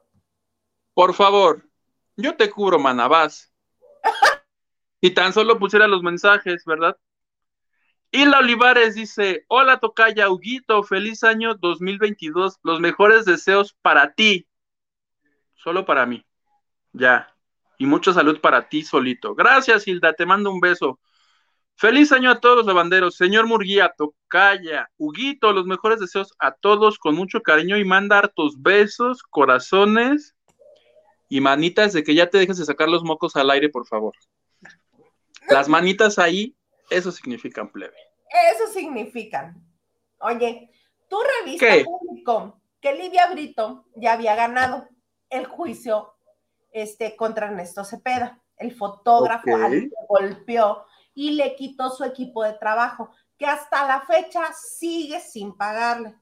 [0.94, 1.68] Por favor,
[2.16, 3.52] yo te cubro, manabás.
[5.00, 6.96] y tan solo pusiera los mensajes, ¿verdad?
[8.12, 14.46] Hilda Olivares dice, hola Tocaya, Huguito, feliz año 2022, los mejores deseos para ti,
[15.54, 16.24] solo para mí,
[16.92, 17.34] ya,
[17.78, 19.34] y mucha salud para ti solito.
[19.34, 21.00] Gracias Hilda, te mando un beso.
[21.78, 26.98] Feliz año a todos los lavanderos, señor Murguía, Tocaya, Huguito, los mejores deseos a todos
[26.98, 30.34] con mucho cariño y manda hartos besos, corazones
[31.28, 34.14] y manitas de que ya te dejes de sacar los mocos al aire, por favor.
[35.50, 36.56] Las manitas ahí
[36.88, 37.96] eso significan plebe.
[38.54, 39.62] Eso significan.
[40.20, 40.70] Oye,
[41.10, 44.88] tu revista publicó que Livia Brito ya había ganado
[45.28, 46.14] el juicio
[46.72, 50.86] este, contra Ernesto Cepeda, el fotógrafo al que golpeó
[51.16, 56.14] y le quitó su equipo de trabajo, que hasta la fecha sigue sin pagarle.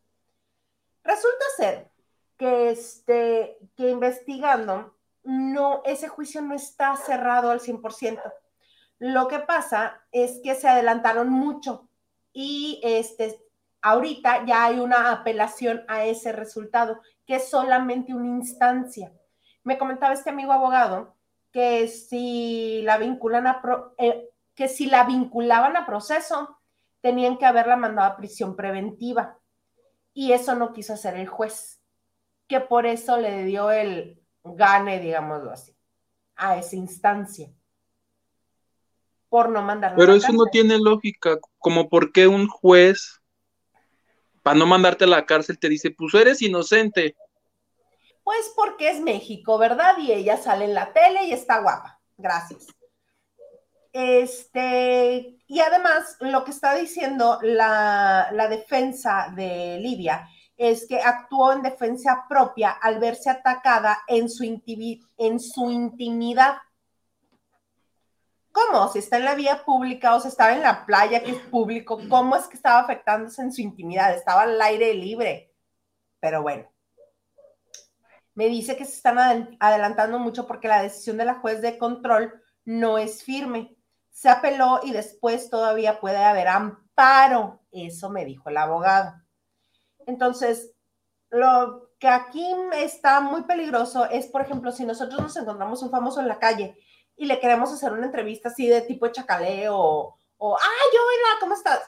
[1.03, 1.91] Resulta ser
[2.39, 8.23] que, este, que investigando, no, ese juicio no está cerrado al 100%.
[9.01, 11.89] Lo que pasa es que se adelantaron mucho
[12.33, 13.41] y este,
[13.83, 19.13] ahorita ya hay una apelación a ese resultado, que es solamente una instancia.
[19.65, 21.17] Me comentaba este amigo abogado
[21.51, 23.61] que si la vinculan a
[23.99, 26.59] eh, que si la vinculaban a proceso,
[27.01, 29.39] tenían que haberla mandado a prisión preventiva.
[30.13, 31.81] Y eso no quiso hacer el juez,
[32.47, 35.77] que por eso le dio el gane, digámoslo así,
[36.37, 37.51] a esa instancia
[39.35, 39.97] por no mandarlo.
[39.99, 43.21] Pero eso no tiene lógica, como por qué un juez,
[44.45, 47.17] para no mandarte a la cárcel, te dice, pues eres inocente.
[48.23, 49.99] Pues porque es México, ¿verdad?
[49.99, 52.01] Y ella sale en la tele y está guapa.
[52.17, 52.69] Gracias.
[53.95, 61.63] Este, y además, lo que está diciendo la, defensa de Libia es que actuó en
[61.63, 66.57] defensa propia al verse atacada en su, en su intimidad
[68.55, 68.87] ¿Cómo?
[68.89, 71.99] Si está en la vía pública o si estaba en la playa que es público,
[72.09, 74.15] ¿cómo es que estaba afectándose en su intimidad?
[74.15, 75.53] Estaba al aire libre.
[76.21, 76.65] Pero bueno.
[78.35, 82.33] Me dice que se están adelantando mucho porque la decisión de la juez de control
[82.65, 83.77] no es firme.
[84.15, 87.61] Se apeló y después todavía puede haber amparo.
[87.73, 89.13] Eso me dijo el abogado.
[90.07, 90.71] Entonces,
[91.31, 96.21] lo que aquí está muy peligroso es, por ejemplo, si nosotros nos encontramos un famoso
[96.21, 96.79] en la calle
[97.17, 101.55] y le queremos hacer una entrevista así de tipo chacaleo o, o ¡ay, hola, ¿cómo
[101.55, 101.81] estás?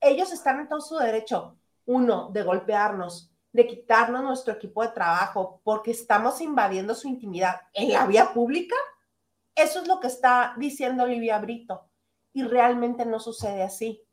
[0.00, 5.60] Ellos están en todo su derecho, uno, de golpearnos, de quitarnos nuestro equipo de trabajo
[5.62, 8.76] porque estamos invadiendo su intimidad en la vía pública.
[9.58, 11.90] Eso es lo que está diciendo Olivia Brito.
[12.32, 14.06] Y realmente no sucede así,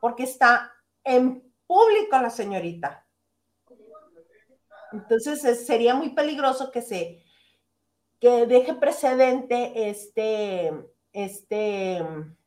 [0.00, 0.72] porque está
[1.04, 3.06] en público la señorita.
[4.92, 7.22] Entonces sería muy peligroso que se
[8.22, 10.72] que deje precedente este,
[11.12, 12.06] este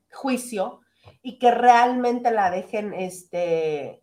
[0.09, 0.79] juicio
[1.21, 4.01] y que realmente la dejen este,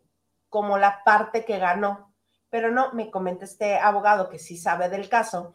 [0.51, 2.15] como la parte que ganó.
[2.51, 5.55] Pero no, me comenta este abogado que sí sabe del caso,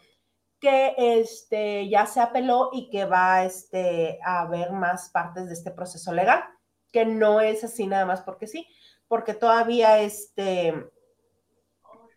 [0.59, 5.71] que este, ya se apeló y que va este, a ver más partes de este
[5.71, 6.43] proceso legal,
[6.91, 8.67] que no es así nada más porque sí,
[9.07, 10.73] porque todavía este,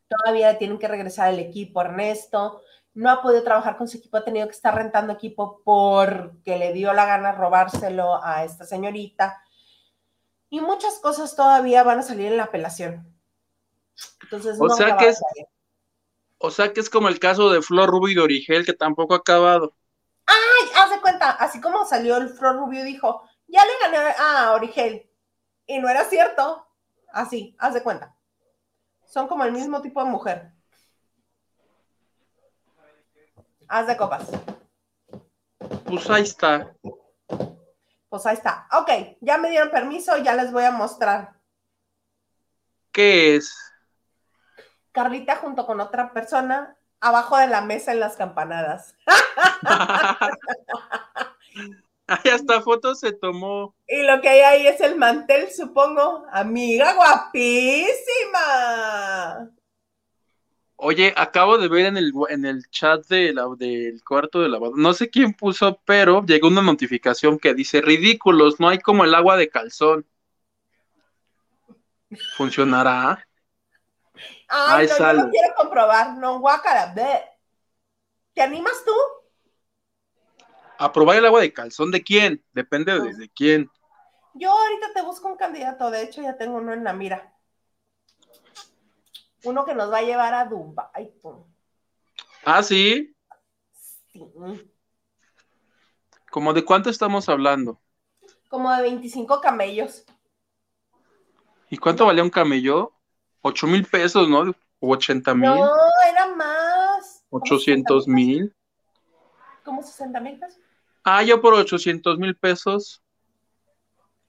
[0.09, 2.63] todavía tienen que regresar el equipo Ernesto,
[2.95, 6.73] no ha podido trabajar con su equipo, ha tenido que estar rentando equipo porque le
[6.73, 9.43] dio la gana robárselo a esta señorita.
[10.49, 13.17] Y muchas cosas todavía van a salir en la apelación.
[14.23, 15.23] Entonces, o sea que es,
[16.43, 19.13] o sea que es como el caso de Flor Rubio y de Origel, que tampoco
[19.13, 19.75] ha acabado.
[20.25, 20.71] ¡Ay!
[20.75, 25.07] Haz de cuenta, así como salió el Flor Rubio, dijo, ya le gané a Origel.
[25.67, 26.67] Y no era cierto.
[27.13, 28.17] Así, haz de cuenta.
[29.05, 30.53] Son como el mismo tipo de mujer.
[33.69, 34.31] Haz de copas.
[35.85, 36.75] Pues ahí está.
[38.09, 38.67] Pues ahí está.
[38.73, 41.35] Ok, ya me dieron permiso, ya les voy a mostrar.
[42.93, 43.70] ¿Qué es?
[44.93, 48.95] Carlita junto con otra persona abajo de la mesa en las campanadas.
[52.07, 53.75] Ay, hasta fotos se tomó.
[53.87, 56.25] Y lo que hay ahí es el mantel, supongo.
[56.33, 57.91] Amiga guapísima.
[60.83, 64.95] Oye, acabo de ver en el, en el chat de del cuarto de lavado, no
[64.95, 69.37] sé quién puso, pero llegó una notificación que dice, ridículos, no hay como el agua
[69.37, 70.07] de calzón.
[72.35, 73.27] ¿Funcionará?
[74.51, 77.23] Ay, no, yo no quiero comprobar, no, guácara, ve.
[78.35, 78.93] ¿Te animas tú?
[80.79, 82.45] ¿A probar el agua de calzón de quién?
[82.53, 83.71] Depende de, de quién.
[84.35, 87.35] Yo ahorita te busco un candidato, de hecho ya tengo uno en la mira
[89.45, 91.13] uno que nos va a llevar a Dubai.
[92.45, 93.15] Ah, sí.
[94.13, 94.25] Sí.
[96.31, 97.81] ¿Cómo de cuánto estamos hablando?
[98.49, 100.05] Como de 25 camellos.
[101.69, 102.93] ¿Y cuánto valía un camello?
[103.43, 104.55] 8 mil pesos, ¿no?
[104.81, 105.51] ¿O 80 mil?
[105.51, 105.71] No,
[106.09, 107.25] era más.
[107.31, 108.55] 800 mil.
[109.65, 110.59] ¿Cómo 60 mil pesos?
[111.05, 113.03] Ah, yo por 800 mil pesos.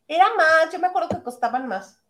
[0.08, 2.02] Era más, yo me acuerdo que costaban más.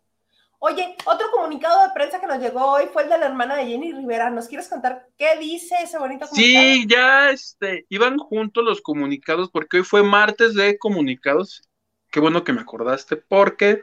[0.64, 3.66] Oye, otro comunicado de prensa que nos llegó hoy fue el de la hermana de
[3.66, 4.30] Jenny Rivera.
[4.30, 6.64] ¿Nos quieres contar qué dice ese bonito comunicado?
[6.64, 11.62] Sí, ya este, iban juntos los comunicados porque hoy fue martes de comunicados.
[12.12, 13.82] Qué bueno que me acordaste porque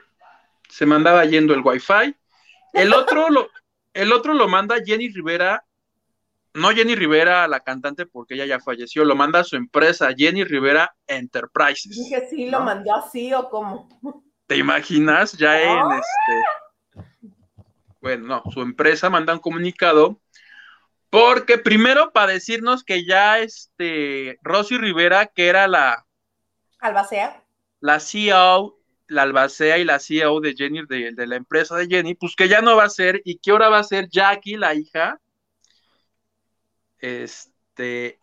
[0.70, 2.16] se mandaba yendo el wifi.
[2.74, 3.50] El otro lo,
[3.94, 5.66] el otro lo manda Jenny Rivera,
[6.54, 10.44] no Jenny Rivera, la cantante, porque ella ya falleció, lo manda a su empresa, Jenny
[10.44, 11.96] Rivera Enterprises.
[11.96, 13.88] Dije, sí, lo mandó así o cómo.
[14.48, 15.34] ¿Te imaginas?
[15.34, 16.44] Ya en este
[18.02, 20.20] bueno, no, su empresa manda un comunicado
[21.10, 26.06] porque primero para decirnos que ya este Rosy Rivera, que era la
[26.80, 27.44] albacea,
[27.80, 28.79] la CEO,
[29.10, 32.48] la albacea y la CEO de Jenny, de, de, la empresa de Jenny, pues que
[32.48, 35.20] ya no va a ser, y que ahora va a ser Jackie, la hija,
[37.00, 38.20] este,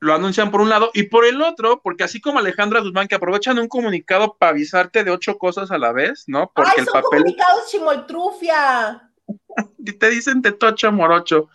[0.00, 3.16] lo anuncian por un lado, y por el otro, porque así como Alejandra Guzmán, que
[3.16, 6.52] aprovechan un comunicado para avisarte de ocho cosas a la vez, ¿no?
[6.54, 9.10] Porque ¡Ay, son comunicados chimoltrufia!
[9.78, 11.48] y te dicen de tocho morocho.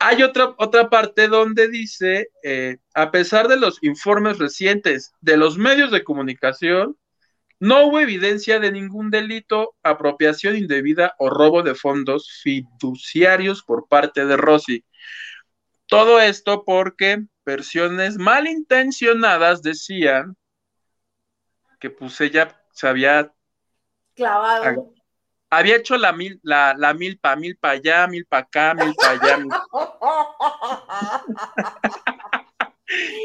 [0.00, 5.58] Hay otra, otra parte donde dice, eh, a pesar de los informes recientes de los
[5.58, 6.96] medios de comunicación,
[7.60, 14.24] no hubo evidencia de ningún delito, apropiación indebida o robo de fondos fiduciarios por parte
[14.26, 14.84] de Rossi.
[15.86, 20.36] Todo esto porque versiones malintencionadas decían
[21.80, 23.32] que pues ella se había
[24.14, 24.92] clavado.
[25.50, 29.12] Había hecho la mil, la, la milpa, mil para allá, mil para acá, mil para
[29.12, 29.38] allá.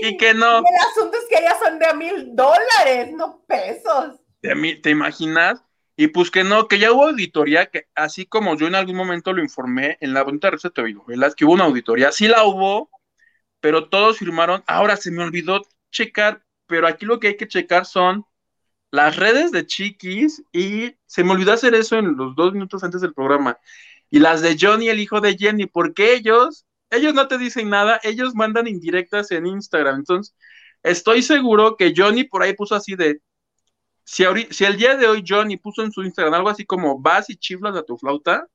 [0.01, 0.59] y que no.
[0.59, 4.19] el asunto es que ellas son de a mil dólares, no pesos.
[4.41, 5.63] ¿Te imaginas?
[5.95, 9.31] Y pues que no, que ya hubo auditoría, que así como yo en algún momento
[9.31, 11.33] lo informé en la bonita receta de ¿verdad?
[11.35, 12.89] que hubo una auditoría, sí la hubo,
[13.59, 14.63] pero todos firmaron.
[14.65, 15.61] Ahora se me olvidó
[15.91, 18.25] checar, pero aquí lo que hay que checar son
[18.93, 23.01] las redes de Chiquis y se me olvidó hacer eso en los dos minutos antes
[23.01, 23.57] del programa.
[24.11, 27.99] Y las de Johnny, el hijo de Jenny, porque ellos, ellos no te dicen nada,
[28.03, 29.95] ellos mandan indirectas en Instagram.
[29.95, 30.35] Entonces,
[30.83, 33.19] estoy seguro que Johnny por ahí puso así de,
[34.03, 37.31] si, si el día de hoy Johnny puso en su Instagram algo así como vas
[37.31, 38.47] y chiflas a tu flauta,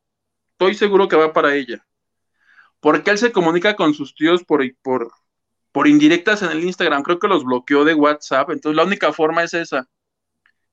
[0.52, 1.84] estoy seguro que va para ella.
[2.78, 5.10] Porque él se comunica con sus tíos por, por,
[5.72, 7.02] por indirectas en el Instagram.
[7.02, 8.50] Creo que los bloqueó de WhatsApp.
[8.50, 9.88] Entonces la única forma es esa.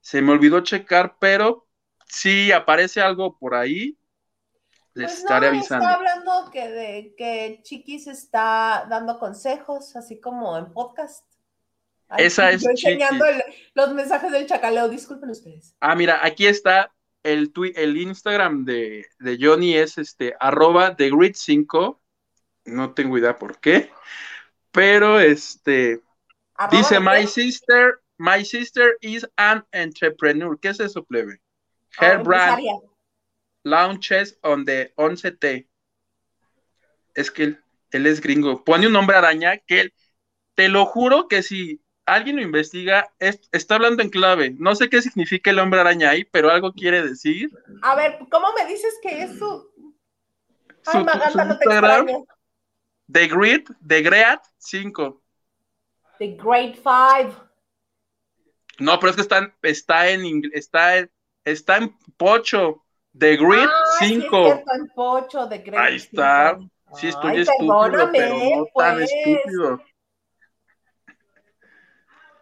[0.05, 1.65] Se me olvidó checar, pero
[2.05, 3.97] si aparece algo por ahí,
[4.93, 5.83] les pues estaré avisando.
[5.83, 11.25] Está hablando que de que Chiquis está dando consejos, así como en podcast.
[12.19, 12.63] Esa es.
[12.63, 13.25] enseñando
[13.73, 15.75] los mensajes del chacaleo, disculpen ustedes.
[15.79, 16.93] Ah, mira, aquí está
[17.23, 19.07] el, el Instagram de,
[19.41, 21.99] Johnny, es este arroba the grid 5.
[22.65, 23.89] No tengo idea por qué.
[24.71, 26.03] Pero este
[26.69, 30.57] dice My sister, my sister is an entrepreneur.
[30.59, 31.39] ¿Qué es eso, plebe?
[31.97, 32.61] Ah, Her brand
[33.63, 35.67] launches on the 11T.
[37.13, 38.63] Es que él, él es gringo.
[38.63, 39.93] Pone un nombre araña que él,
[40.55, 44.55] te lo juro que si alguien lo investiga, está hablando en clave.
[44.57, 47.49] No sé qué significa el hombre araña ahí, pero algo quiere decir.
[47.81, 49.69] A ver, ¿cómo me dices que es su...
[50.85, 52.25] Ay, Maganda, no te extraño.
[53.11, 55.21] The Grid, The Great 5.
[56.19, 57.44] The Great 5.
[58.79, 61.07] No, pero es que está en, está en está
[61.43, 62.81] está en Pocho.
[63.17, 63.69] The Grid
[63.99, 64.45] 5.
[64.45, 66.59] Ah, está en Pocho, The Great Ahí está.
[66.95, 69.11] Sí, estoy estúpido, pero no tan pues.
[69.11, 69.81] estúpido.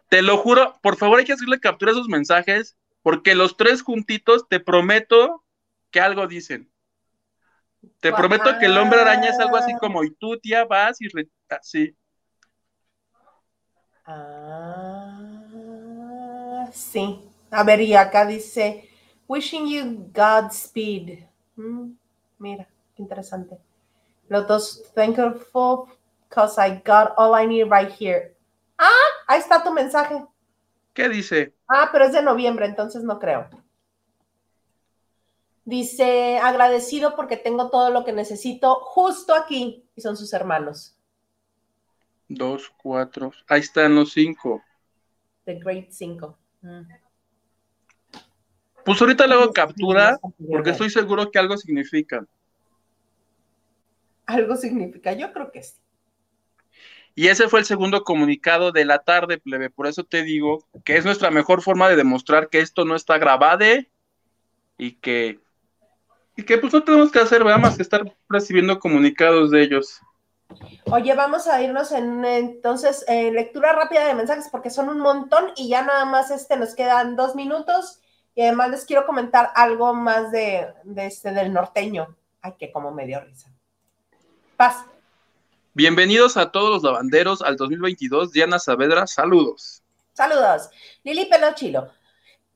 [0.09, 3.81] Te lo juro, por favor hay que hacerle captura a esos mensajes, porque los tres
[3.81, 5.43] juntitos te prometo
[5.91, 6.71] que algo dicen.
[7.99, 11.07] Te prometo que el hombre araña es algo así como, y tú, tía, vas y
[11.49, 11.95] así.
[14.05, 15.02] Ah,
[16.73, 17.21] sí.
[17.51, 18.89] A ver, y acá dice,
[19.27, 21.25] wishing you Godspeed.
[21.55, 21.91] Mm,
[22.39, 23.57] mira, qué interesante.
[24.27, 25.87] Lotus, thankful
[26.27, 28.35] because I got all I need right here.
[28.77, 28.89] Ah,
[29.27, 30.25] ahí está tu mensaje.
[30.93, 31.53] ¿Qué dice?
[31.67, 33.47] Ah, pero es de noviembre, entonces no creo.
[35.65, 39.85] Dice, agradecido porque tengo todo lo que necesito justo aquí.
[39.95, 40.97] Y son sus hermanos.
[42.27, 43.31] Dos, cuatro.
[43.47, 44.61] Ahí están los cinco.
[45.45, 46.37] The Great Cinco.
[48.85, 52.25] Pues ahorita le hago captura porque estoy seguro que algo significa.
[54.25, 55.75] Algo significa, yo creo que sí.
[57.15, 59.69] Y ese fue el segundo comunicado de la tarde, plebe.
[59.69, 63.19] Por eso te digo que es nuestra mejor forma de demostrar que esto no está
[63.19, 63.65] grabado
[64.77, 65.39] y que,
[66.35, 70.01] y que pues no tenemos que hacer, nada más que estar recibiendo comunicados de ellos.
[70.91, 75.51] Oye, vamos a irnos en entonces en lectura rápida de mensajes porque son un montón
[75.55, 77.99] y ya nada más este nos quedan dos minutos
[78.35, 82.15] y además les quiero comentar algo más de, de este del norteño.
[82.41, 83.51] Ay, que como me dio risa.
[84.57, 84.85] Paz.
[85.73, 88.31] Bienvenidos a todos los lavanderos al 2022.
[88.31, 89.81] Diana Saavedra, saludos.
[90.13, 90.69] Saludos.
[91.03, 91.89] Lili Pelochilo.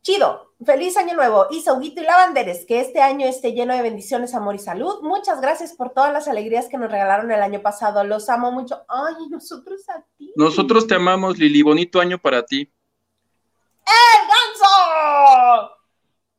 [0.08, 1.48] Chido, feliz año nuevo.
[1.52, 5.02] Y Sauguito y Lavanderes, que este año esté lleno de bendiciones, amor y salud.
[5.02, 8.06] Muchas gracias por todas las alegrías que nos regalaron el año pasado.
[8.06, 8.86] Los amo mucho.
[8.88, 10.32] Ay, nosotros a ti.
[10.38, 11.62] Nosotros te amamos, Lili.
[11.62, 12.72] Bonito año para ti.
[13.86, 15.72] ¡El ganso!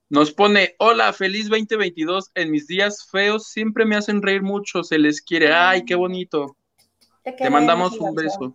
[0.09, 2.31] Nos pone, hola, feliz 2022.
[2.37, 5.53] En mis días feos siempre me hacen reír mucho, se les quiere.
[5.53, 6.57] Ay, qué bonito.
[7.23, 8.55] Te, mandamos un beso.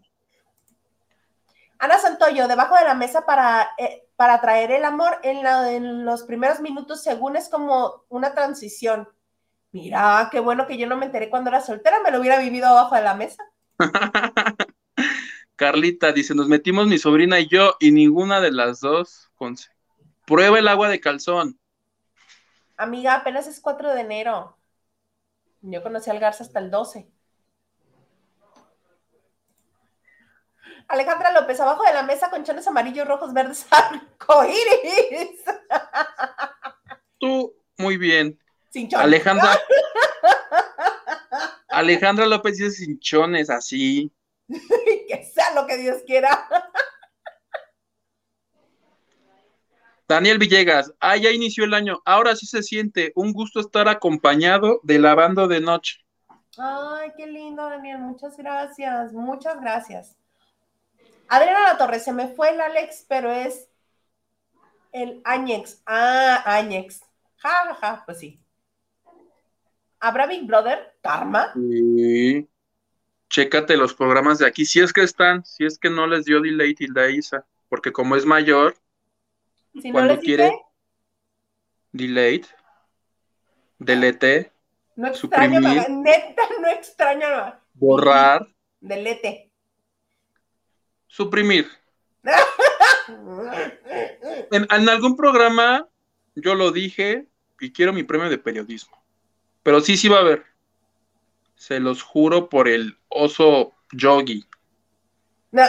[1.78, 6.62] Ana Santoyo, debajo de la mesa para, eh, para traer el amor en, los primeros
[6.62, 9.10] minutos, según es como una transición.
[9.74, 12.68] Mira, qué bueno que yo no me enteré cuando era soltera, me lo hubiera vivido
[12.68, 13.44] abajo de la mesa.
[15.58, 19.30] Carlita dice, nos metimos mi sobrina y yo y ninguna de las dos.
[20.26, 21.60] Prueba el agua de calzón.
[22.78, 24.56] Amiga, apenas es 4 de enero.
[25.64, 27.12] Yo conocí al Garza hasta el 12.
[30.88, 35.44] Alejandra López, abajo de la mesa con chones amarillos, rojos, verdes, arcoíris.
[37.20, 38.40] Tú, muy bien.
[38.70, 39.60] Sin Alejandra.
[41.70, 44.12] Alejandra López dice sin chones, así.
[44.48, 46.48] que sea lo que Dios quiera.
[50.08, 52.02] Daniel Villegas, ah, ya inició el año.
[52.06, 56.00] Ahora sí se siente un gusto estar acompañado de lavando de noche.
[56.58, 58.00] Ay, qué lindo, Daniel.
[58.00, 59.14] Muchas gracias.
[59.14, 60.16] Muchas gracias.
[61.30, 63.70] Adriana La Torre, se me fue el Alex, pero es
[64.92, 65.82] El Añex.
[65.86, 67.02] Ah, Añex.
[67.38, 68.40] Ja, ja, ja, pues sí.
[70.00, 70.98] ¿Habrá Big Brother?
[71.02, 71.54] ¿Karma?
[71.54, 72.48] Sí.
[73.30, 76.40] Chécate los programas de aquí, si es que están, si es que no les dio
[76.42, 78.76] delay Tilda Isa, porque como es mayor,
[79.82, 80.62] Si no cuando les quiere dije,
[81.92, 82.48] delete,
[83.80, 84.52] delete,
[84.96, 85.90] no extraño, suprimir.
[85.90, 87.60] neta, no extraño.
[87.74, 88.48] borrar,
[88.82, 89.53] Delete.
[91.14, 91.70] Suprimir.
[94.52, 95.90] En, en algún programa
[96.36, 97.28] yo lo dije
[97.60, 98.96] y quiero mi premio de periodismo.
[99.62, 100.46] Pero sí, sí va a haber.
[101.56, 104.46] Se los juro por el oso yogi.
[105.52, 105.64] No.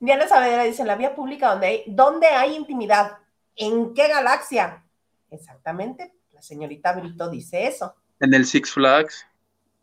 [0.00, 3.18] Diana Saavedra dice, en la vía pública donde hay, ¿dónde hay intimidad?
[3.54, 4.84] ¿En qué galaxia?
[5.30, 7.94] Exactamente, la señorita Brito dice eso.
[8.20, 9.26] En el Six Flags.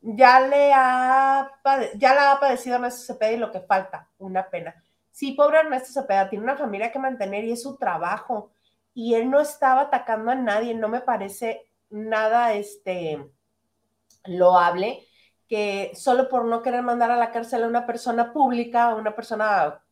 [0.06, 1.49] Ya le ha,
[1.95, 4.76] ya la ha padecido Ernesto Cepeda y lo que falta, una pena.
[5.12, 8.51] Sí, pobre Ernesto Cepeda, tiene una familia que mantener y es su trabajo.
[8.93, 13.26] Y él no estaba atacando a nadie, no me parece nada este
[14.26, 15.08] loable
[15.47, 19.16] que solo por no querer mandar a la cárcel a una persona pública, a una
[19.16, 19.84] persona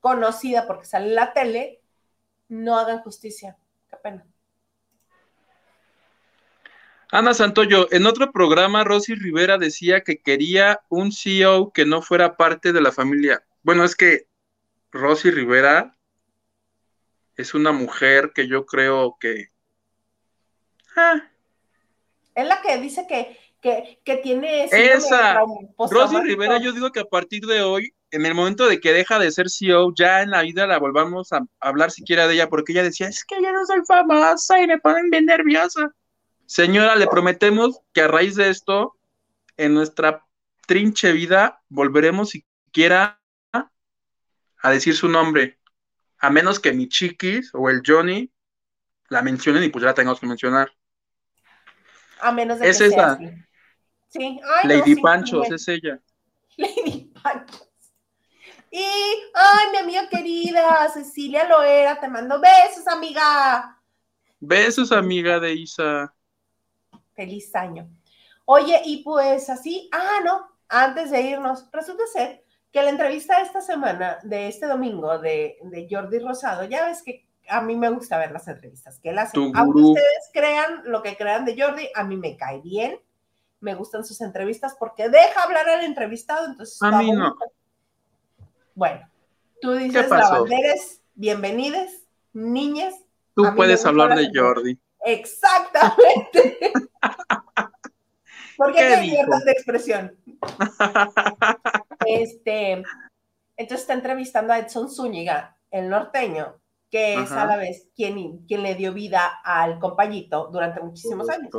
[0.00, 1.82] conocida porque sale en la tele,
[2.48, 3.58] no hagan justicia.
[3.90, 4.26] Qué pena.
[7.12, 12.36] Ana Santoyo, en otro programa, Rosy Rivera decía que quería un CEO que no fuera
[12.36, 13.44] parte de la familia.
[13.62, 14.26] Bueno, es que
[14.90, 15.96] Rosy Rivera
[17.36, 19.50] es una mujer que yo creo que...
[20.96, 21.22] Ah,
[22.34, 25.40] Es la que dice que, que, que tiene Esa.
[25.78, 26.16] Rosy.
[26.22, 29.30] Rivera, yo digo que a partir de hoy, en el momento de que deja de
[29.30, 32.82] ser CEO, ya en la vida la volvamos a hablar siquiera de ella, porque ella
[32.82, 35.94] decía, es que yo no soy famosa y me ponen bien nerviosa.
[36.46, 38.96] Señora, le prometemos que a raíz de esto,
[39.56, 40.24] en nuestra
[40.66, 43.20] trinche vida, volveremos siquiera
[43.52, 45.58] a decir su nombre,
[46.18, 48.32] a menos que mi chiquis o el Johnny
[49.08, 50.72] la mencionen y pues ya la tengamos que mencionar.
[52.20, 53.12] A menos de Es que sea esa.
[53.12, 53.30] así.
[54.08, 56.00] Sí, ay, no, Lady sí, Panchos, es ella.
[56.56, 57.68] Lady Panchos.
[58.70, 58.84] Y,
[59.34, 63.80] ay, mi amiga querida, Cecilia Loera, te mando besos, amiga.
[64.40, 66.15] Besos, amiga de Isa.
[67.16, 67.88] Feliz año.
[68.44, 73.44] Oye, y pues así, ah, no, antes de irnos, resulta ser que la entrevista de
[73.44, 77.88] esta semana, de este domingo, de, de Jordi Rosado, ya ves que a mí me
[77.90, 79.36] gusta ver las entrevistas que él hace.
[79.54, 83.00] Aunque ustedes crean lo que crean de Jordi, a mí me cae bien,
[83.60, 87.36] me gustan sus entrevistas porque deja hablar al entrevistado, entonces A mí no.
[88.74, 89.08] Bueno,
[89.60, 92.94] tú dices lavanderes, bienvenides, niñas.
[93.34, 94.30] Tú puedes hablar la de.
[94.34, 94.78] Jordi.
[95.04, 96.58] Exactamente.
[98.56, 99.22] Porque ¿Qué hay dijo?
[99.22, 100.16] libertad de expresión.
[102.08, 102.84] Este,
[103.56, 107.42] entonces está entrevistando a Edson Zúñiga, el norteño, que es Ajá.
[107.42, 111.50] a la vez quien, quien le dio vida al compañito durante muchísimos años.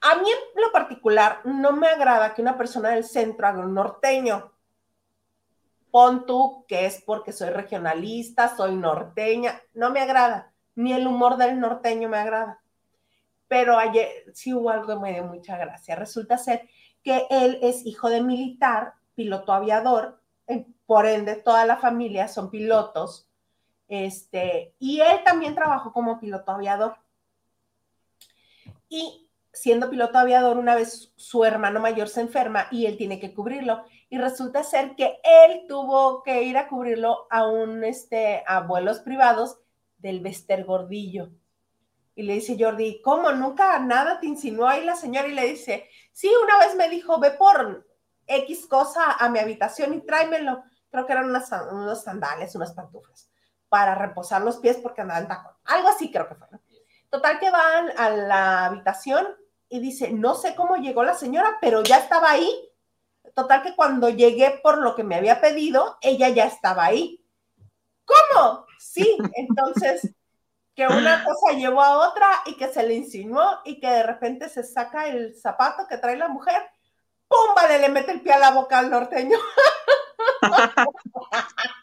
[0.00, 3.74] A mí en lo particular no me agrada que una persona del centro haga un
[3.74, 4.52] norteño.
[5.90, 11.36] Pon tú que es porque soy regionalista, soy norteña, no me agrada, ni el humor
[11.36, 12.63] del norteño me agrada.
[13.54, 15.94] Pero ayer sí hubo algo que me dio mucha gracia.
[15.94, 16.68] Resulta ser
[17.04, 20.20] que él es hijo de militar, piloto aviador,
[20.86, 23.30] por ende toda la familia son pilotos,
[23.86, 26.96] este, y él también trabajó como piloto aviador.
[28.88, 33.32] Y siendo piloto aviador, una vez su hermano mayor se enferma y él tiene que
[33.34, 33.84] cubrirlo.
[34.10, 38.98] Y resulta ser que él tuvo que ir a cubrirlo a un, este, a vuelos
[38.98, 39.60] privados
[39.98, 41.30] del Vester Gordillo.
[42.14, 43.32] Y le dice Jordi, ¿cómo?
[43.32, 47.18] Nunca nada te insinuó ahí la señora y le dice, sí, una vez me dijo,
[47.18, 47.86] ve por
[48.26, 50.62] X cosa a mi habitación y tráemelo.
[50.90, 53.28] Creo que eran unas, unos sandales, unas pantuflas,
[53.68, 55.52] para reposar los pies porque andaba en tacón.
[55.64, 56.46] Algo así creo que fue.
[57.10, 59.26] Total que van a la habitación
[59.68, 62.70] y dice, no sé cómo llegó la señora, pero ya estaba ahí.
[63.34, 67.24] Total que cuando llegué por lo que me había pedido, ella ya estaba ahí.
[68.04, 68.66] ¿Cómo?
[68.78, 70.14] Sí, entonces
[70.74, 74.48] que una cosa llevó a otra y que se le insinuó y que de repente
[74.48, 76.60] se saca el zapato que trae la mujer,
[77.28, 77.54] ¡pum!
[77.54, 79.38] Vale, le mete el pie a la boca al norteño.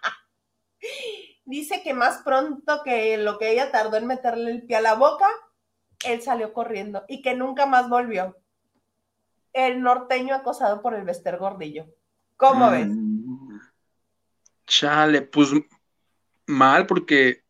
[1.45, 4.95] Dice que más pronto que lo que ella tardó en meterle el pie a la
[4.95, 5.27] boca,
[6.05, 8.37] él salió corriendo y que nunca más volvió.
[9.53, 11.85] El norteño acosado por el Vester Gordillo.
[12.37, 12.87] ¿Cómo ves?
[12.87, 13.59] Mm.
[14.65, 15.49] Chale, pues
[16.45, 17.43] mal porque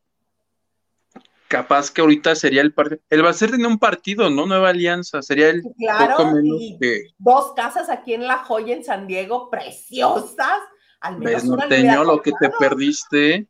[1.52, 3.02] capaz que ahorita sería el partido.
[3.10, 4.46] El Bacer tenía un partido, ¿no?
[4.46, 5.22] Nueva Alianza.
[5.22, 9.06] Sería el Claro, poco menos y que dos casas aquí en La Joya, en San
[9.06, 10.62] Diego, preciosas.
[11.02, 13.48] Al menos ves norteño lo que te perdiste.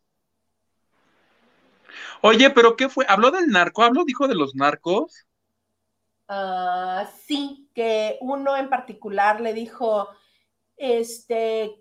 [2.22, 3.06] Oye, pero ¿qué fue?
[3.08, 3.84] ¿Habló del narco?
[3.84, 5.28] ¿Habló, dijo de los narcos?
[6.28, 10.08] Ah, sí, que uno en particular le dijo,
[10.76, 11.76] este,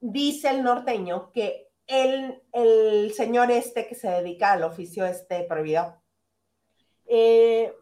[0.00, 6.00] dice el norteño que el, el señor este que se dedica al oficio este prohibido,
[7.06, 7.74] eh,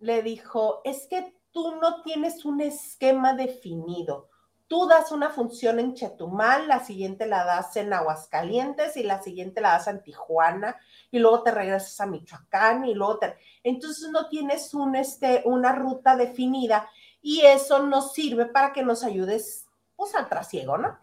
[0.00, 4.28] le dijo, es que tú no tienes un esquema definido.
[4.66, 9.62] Tú das una función en Chetumal, la siguiente la das en Aguascalientes y la siguiente
[9.62, 10.76] la das en Tijuana
[11.10, 13.36] y luego te regresas a Michoacán y luego te...
[13.62, 16.88] Entonces no tienes un, este, una ruta definida
[17.22, 20.98] y eso nos sirve para que nos ayudes pues al trasiego, ¿no?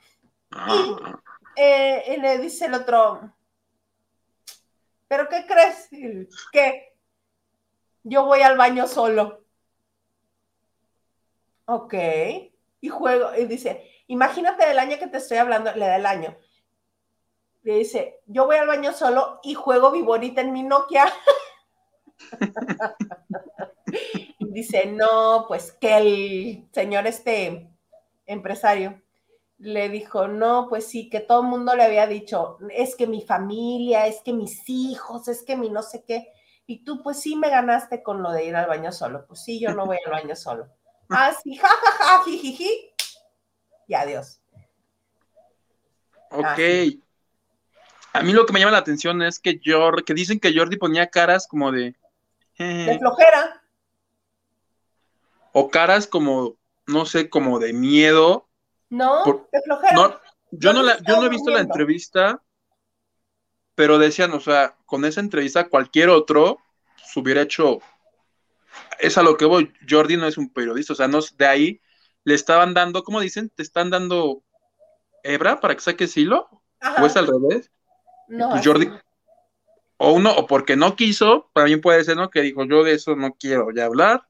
[0.52, 0.96] Y,
[1.56, 3.34] eh, le dice el otro,
[5.08, 5.90] ¿pero qué crees?
[6.52, 6.94] Que
[8.04, 9.44] yo voy al baño solo.
[11.66, 11.94] Ok
[12.82, 16.36] y juego, y dice, imagínate el año que te estoy hablando, le da el año.
[17.64, 21.06] Le dice, yo voy al baño solo y juego viborita en mi Nokia.
[24.40, 27.70] dice, no, pues que el señor este
[28.26, 29.00] empresario
[29.62, 33.22] le dijo, no, pues sí, que todo el mundo le había dicho, es que mi
[33.22, 36.28] familia, es que mis hijos, es que mi no sé qué.
[36.66, 39.26] Y tú, pues sí, me ganaste con lo de ir al baño solo.
[39.28, 40.68] Pues sí, yo no voy al baño solo.
[41.10, 42.92] Así, ja, ja, ja, jijiji.
[43.88, 44.42] Y adiós.
[46.32, 46.60] Ok.
[48.14, 50.78] A mí lo que me llama la atención es que Jordi, que dicen que Jordi
[50.78, 51.96] ponía caras como de.
[52.58, 53.62] de flojera.
[55.54, 56.56] O caras como,
[56.88, 58.48] no sé, como de miedo.
[58.92, 59.94] No, de flojera.
[59.94, 60.20] No,
[60.52, 62.44] yo, no, la, yo no he visto la entrevista,
[63.74, 66.58] pero decían, o sea, con esa entrevista cualquier otro
[66.98, 67.80] se hubiera hecho
[69.00, 69.74] es a lo que voy.
[69.90, 71.82] Jordi no es un periodista, o sea, no de ahí
[72.26, 73.50] le estaban dando, ¿cómo dicen?
[73.50, 74.44] ¿Te están dando
[75.24, 76.50] hebra para que saques hilo?
[77.00, 77.72] ¿O es al revés?
[78.28, 78.50] No.
[78.50, 78.92] Pues Jordi,
[79.98, 82.30] o uno, o porque no quiso, también puede ser, ¿no?
[82.30, 84.28] Que dijo, yo de eso no quiero ya hablar.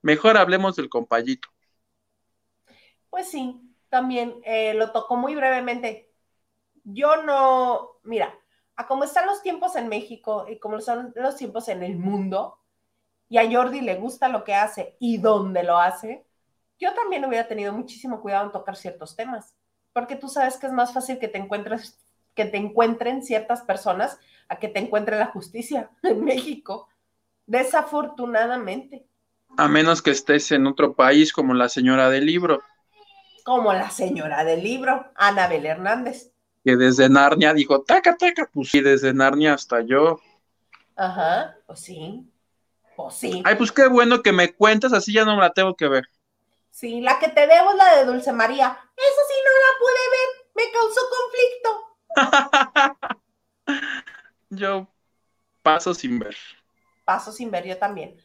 [0.00, 1.48] Mejor hablemos del compayito.
[3.10, 6.10] Pues sí, también eh, lo tocó muy brevemente.
[6.84, 8.34] Yo no, mira,
[8.76, 12.58] a cómo están los tiempos en México y como son los tiempos en el mundo,
[13.28, 16.26] y a Jordi le gusta lo que hace y dónde lo hace,
[16.78, 19.54] yo también hubiera tenido muchísimo cuidado en tocar ciertos temas,
[19.92, 21.98] porque tú sabes que es más fácil que te encuentres
[22.34, 24.18] que te encuentren ciertas personas
[24.48, 26.88] a que te encuentre la justicia en México.
[27.46, 29.04] Desafortunadamente.
[29.56, 32.62] A menos que estés en otro país como la señora del libro.
[33.50, 36.30] Como la señora del libro, Anabel Hernández.
[36.64, 40.20] Que desde Narnia dijo, taca, taca, pues sí, desde Narnia hasta yo.
[40.94, 42.30] Ajá, pues sí.
[42.94, 43.42] Pues sí.
[43.44, 46.04] Ay, pues qué bueno que me cuentas, así ya no me la tengo que ver.
[46.70, 48.68] Sí, la que te debo es la de Dulce María.
[48.96, 51.00] Eso sí no la pude ver, me causó
[51.34, 53.18] conflicto.
[54.50, 54.86] yo
[55.64, 56.36] paso sin ver.
[57.04, 58.16] Paso sin ver, yo también.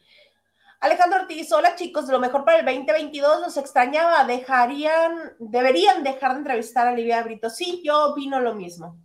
[0.86, 6.38] Alejandro Ortiz, hola chicos, lo mejor para el 2022 los extrañaba, dejarían, deberían dejar de
[6.38, 7.50] entrevistar a Livia Brito.
[7.50, 8.96] Sí, yo opino lo mismo.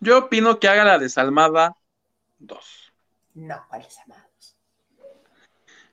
[0.00, 1.76] Yo opino que haga la desalmada
[2.38, 2.92] 2.
[3.34, 4.56] No, ¿cuáles amados?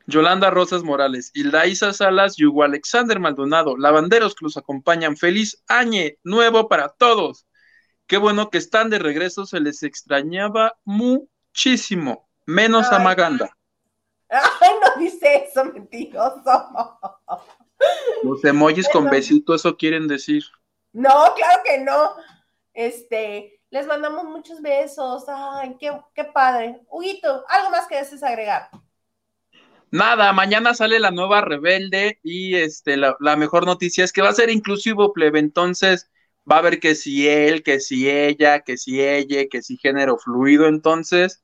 [0.06, 5.18] Yolanda Rosas Morales, Hilda Salas y Hugo Alexander Maldonado, lavanderos que los acompañan.
[5.18, 7.46] Feliz año nuevo para todos.
[8.06, 13.58] Qué bueno que están de regreso, se les extrañaba muchísimo, menos a Maganda.
[14.62, 17.00] Ay, no dice eso, mentiroso.
[18.24, 20.44] Los emojis con besito, eso quieren decir.
[20.94, 22.12] No, claro que no.
[22.74, 25.26] Este, les mandamos muchos besos.
[25.28, 26.82] Ay, qué, qué padre.
[26.90, 28.70] Huguito, ¿algo más que desees agregar?
[29.90, 34.34] Nada, mañana sale la nueva Rebelde y este, la, mejor noticia es que va a
[34.34, 35.40] ser inclusivo, plebe.
[35.40, 36.10] Entonces
[36.50, 40.18] va a haber que si él, que si ella, que si ella, que si género
[40.18, 40.68] fluido.
[40.68, 41.44] Entonces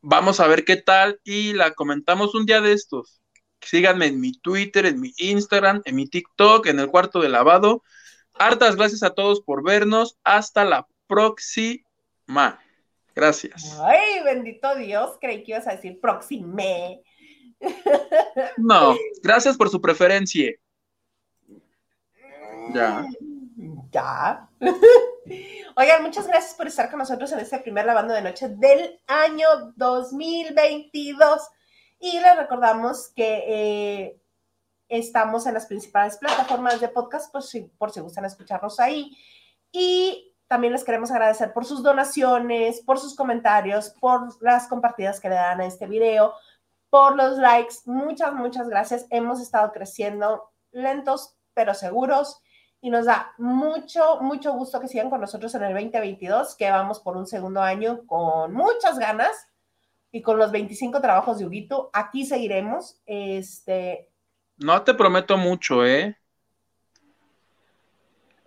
[0.00, 3.20] vamos a ver qué tal y la comentamos un día de estos.
[3.60, 7.82] Síganme en mi Twitter, en mi Instagram, en mi TikTok, en el cuarto de lavado.
[8.34, 10.18] Hartas gracias a todos por vernos.
[10.24, 11.84] Hasta la próxima.
[13.14, 13.78] Gracias.
[13.82, 17.02] Ay, bendito Dios, creí que ibas a decir próxime.
[18.56, 20.52] No, gracias por su preferencia.
[22.72, 23.04] Ya.
[23.90, 24.49] Ya.
[25.76, 29.48] Oigan, muchas gracias por estar con nosotros en este primer lavando de noche del año
[29.76, 31.48] 2022.
[31.98, 34.20] Y les recordamos que eh,
[34.88, 39.16] estamos en las principales plataformas de podcast, por si, por si gustan escucharnos ahí.
[39.72, 45.28] Y también les queremos agradecer por sus donaciones, por sus comentarios, por las compartidas que
[45.30, 46.34] le dan a este video,
[46.90, 47.76] por los likes.
[47.86, 49.06] Muchas, muchas gracias.
[49.10, 52.42] Hemos estado creciendo lentos, pero seguros.
[52.82, 57.00] Y nos da mucho, mucho gusto que sigan con nosotros en el 2022, que vamos
[57.00, 59.48] por un segundo año con muchas ganas
[60.10, 61.90] y con los 25 trabajos de Huguito.
[61.92, 63.00] Aquí seguiremos.
[63.04, 64.08] Este.
[64.56, 66.16] No te prometo mucho, ¿eh?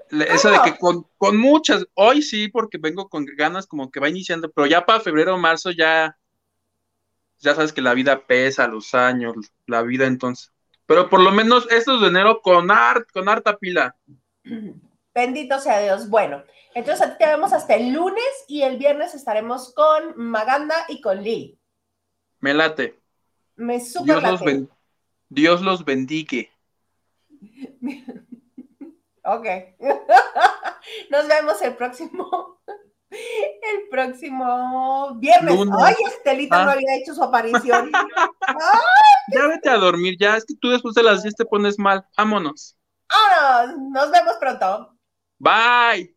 [0.10, 4.10] Esa de que con, con, muchas, hoy sí, porque vengo con ganas como que va
[4.10, 6.20] iniciando, pero ya para febrero o marzo ya,
[7.40, 9.36] ya sabes que la vida pesa, los años,
[9.66, 10.52] la vida entonces.
[10.86, 13.96] Pero por lo menos estos de enero con, art, con harta pila.
[15.14, 16.10] Bendito sea Dios.
[16.10, 16.44] Bueno,
[16.74, 21.02] entonces a ti te vemos hasta el lunes y el viernes estaremos con Maganda y
[21.02, 21.60] con Lili.
[22.40, 23.00] Me late.
[23.56, 24.70] Me super Dios, los,
[25.30, 26.52] Dios los bendique.
[29.24, 29.48] ok.
[31.10, 32.60] Nos vemos el próximo.
[33.14, 35.56] El próximo viernes.
[35.80, 36.74] Ay, Estelita no ah.
[36.74, 37.92] había hecho su aparición.
[39.32, 40.36] Ya vete a dormir, ya.
[40.36, 42.08] Es que tú después de las 10 te pones mal.
[42.18, 42.76] Vámonos.
[43.92, 44.98] Nos vemos pronto.
[45.40, 46.16] Bye.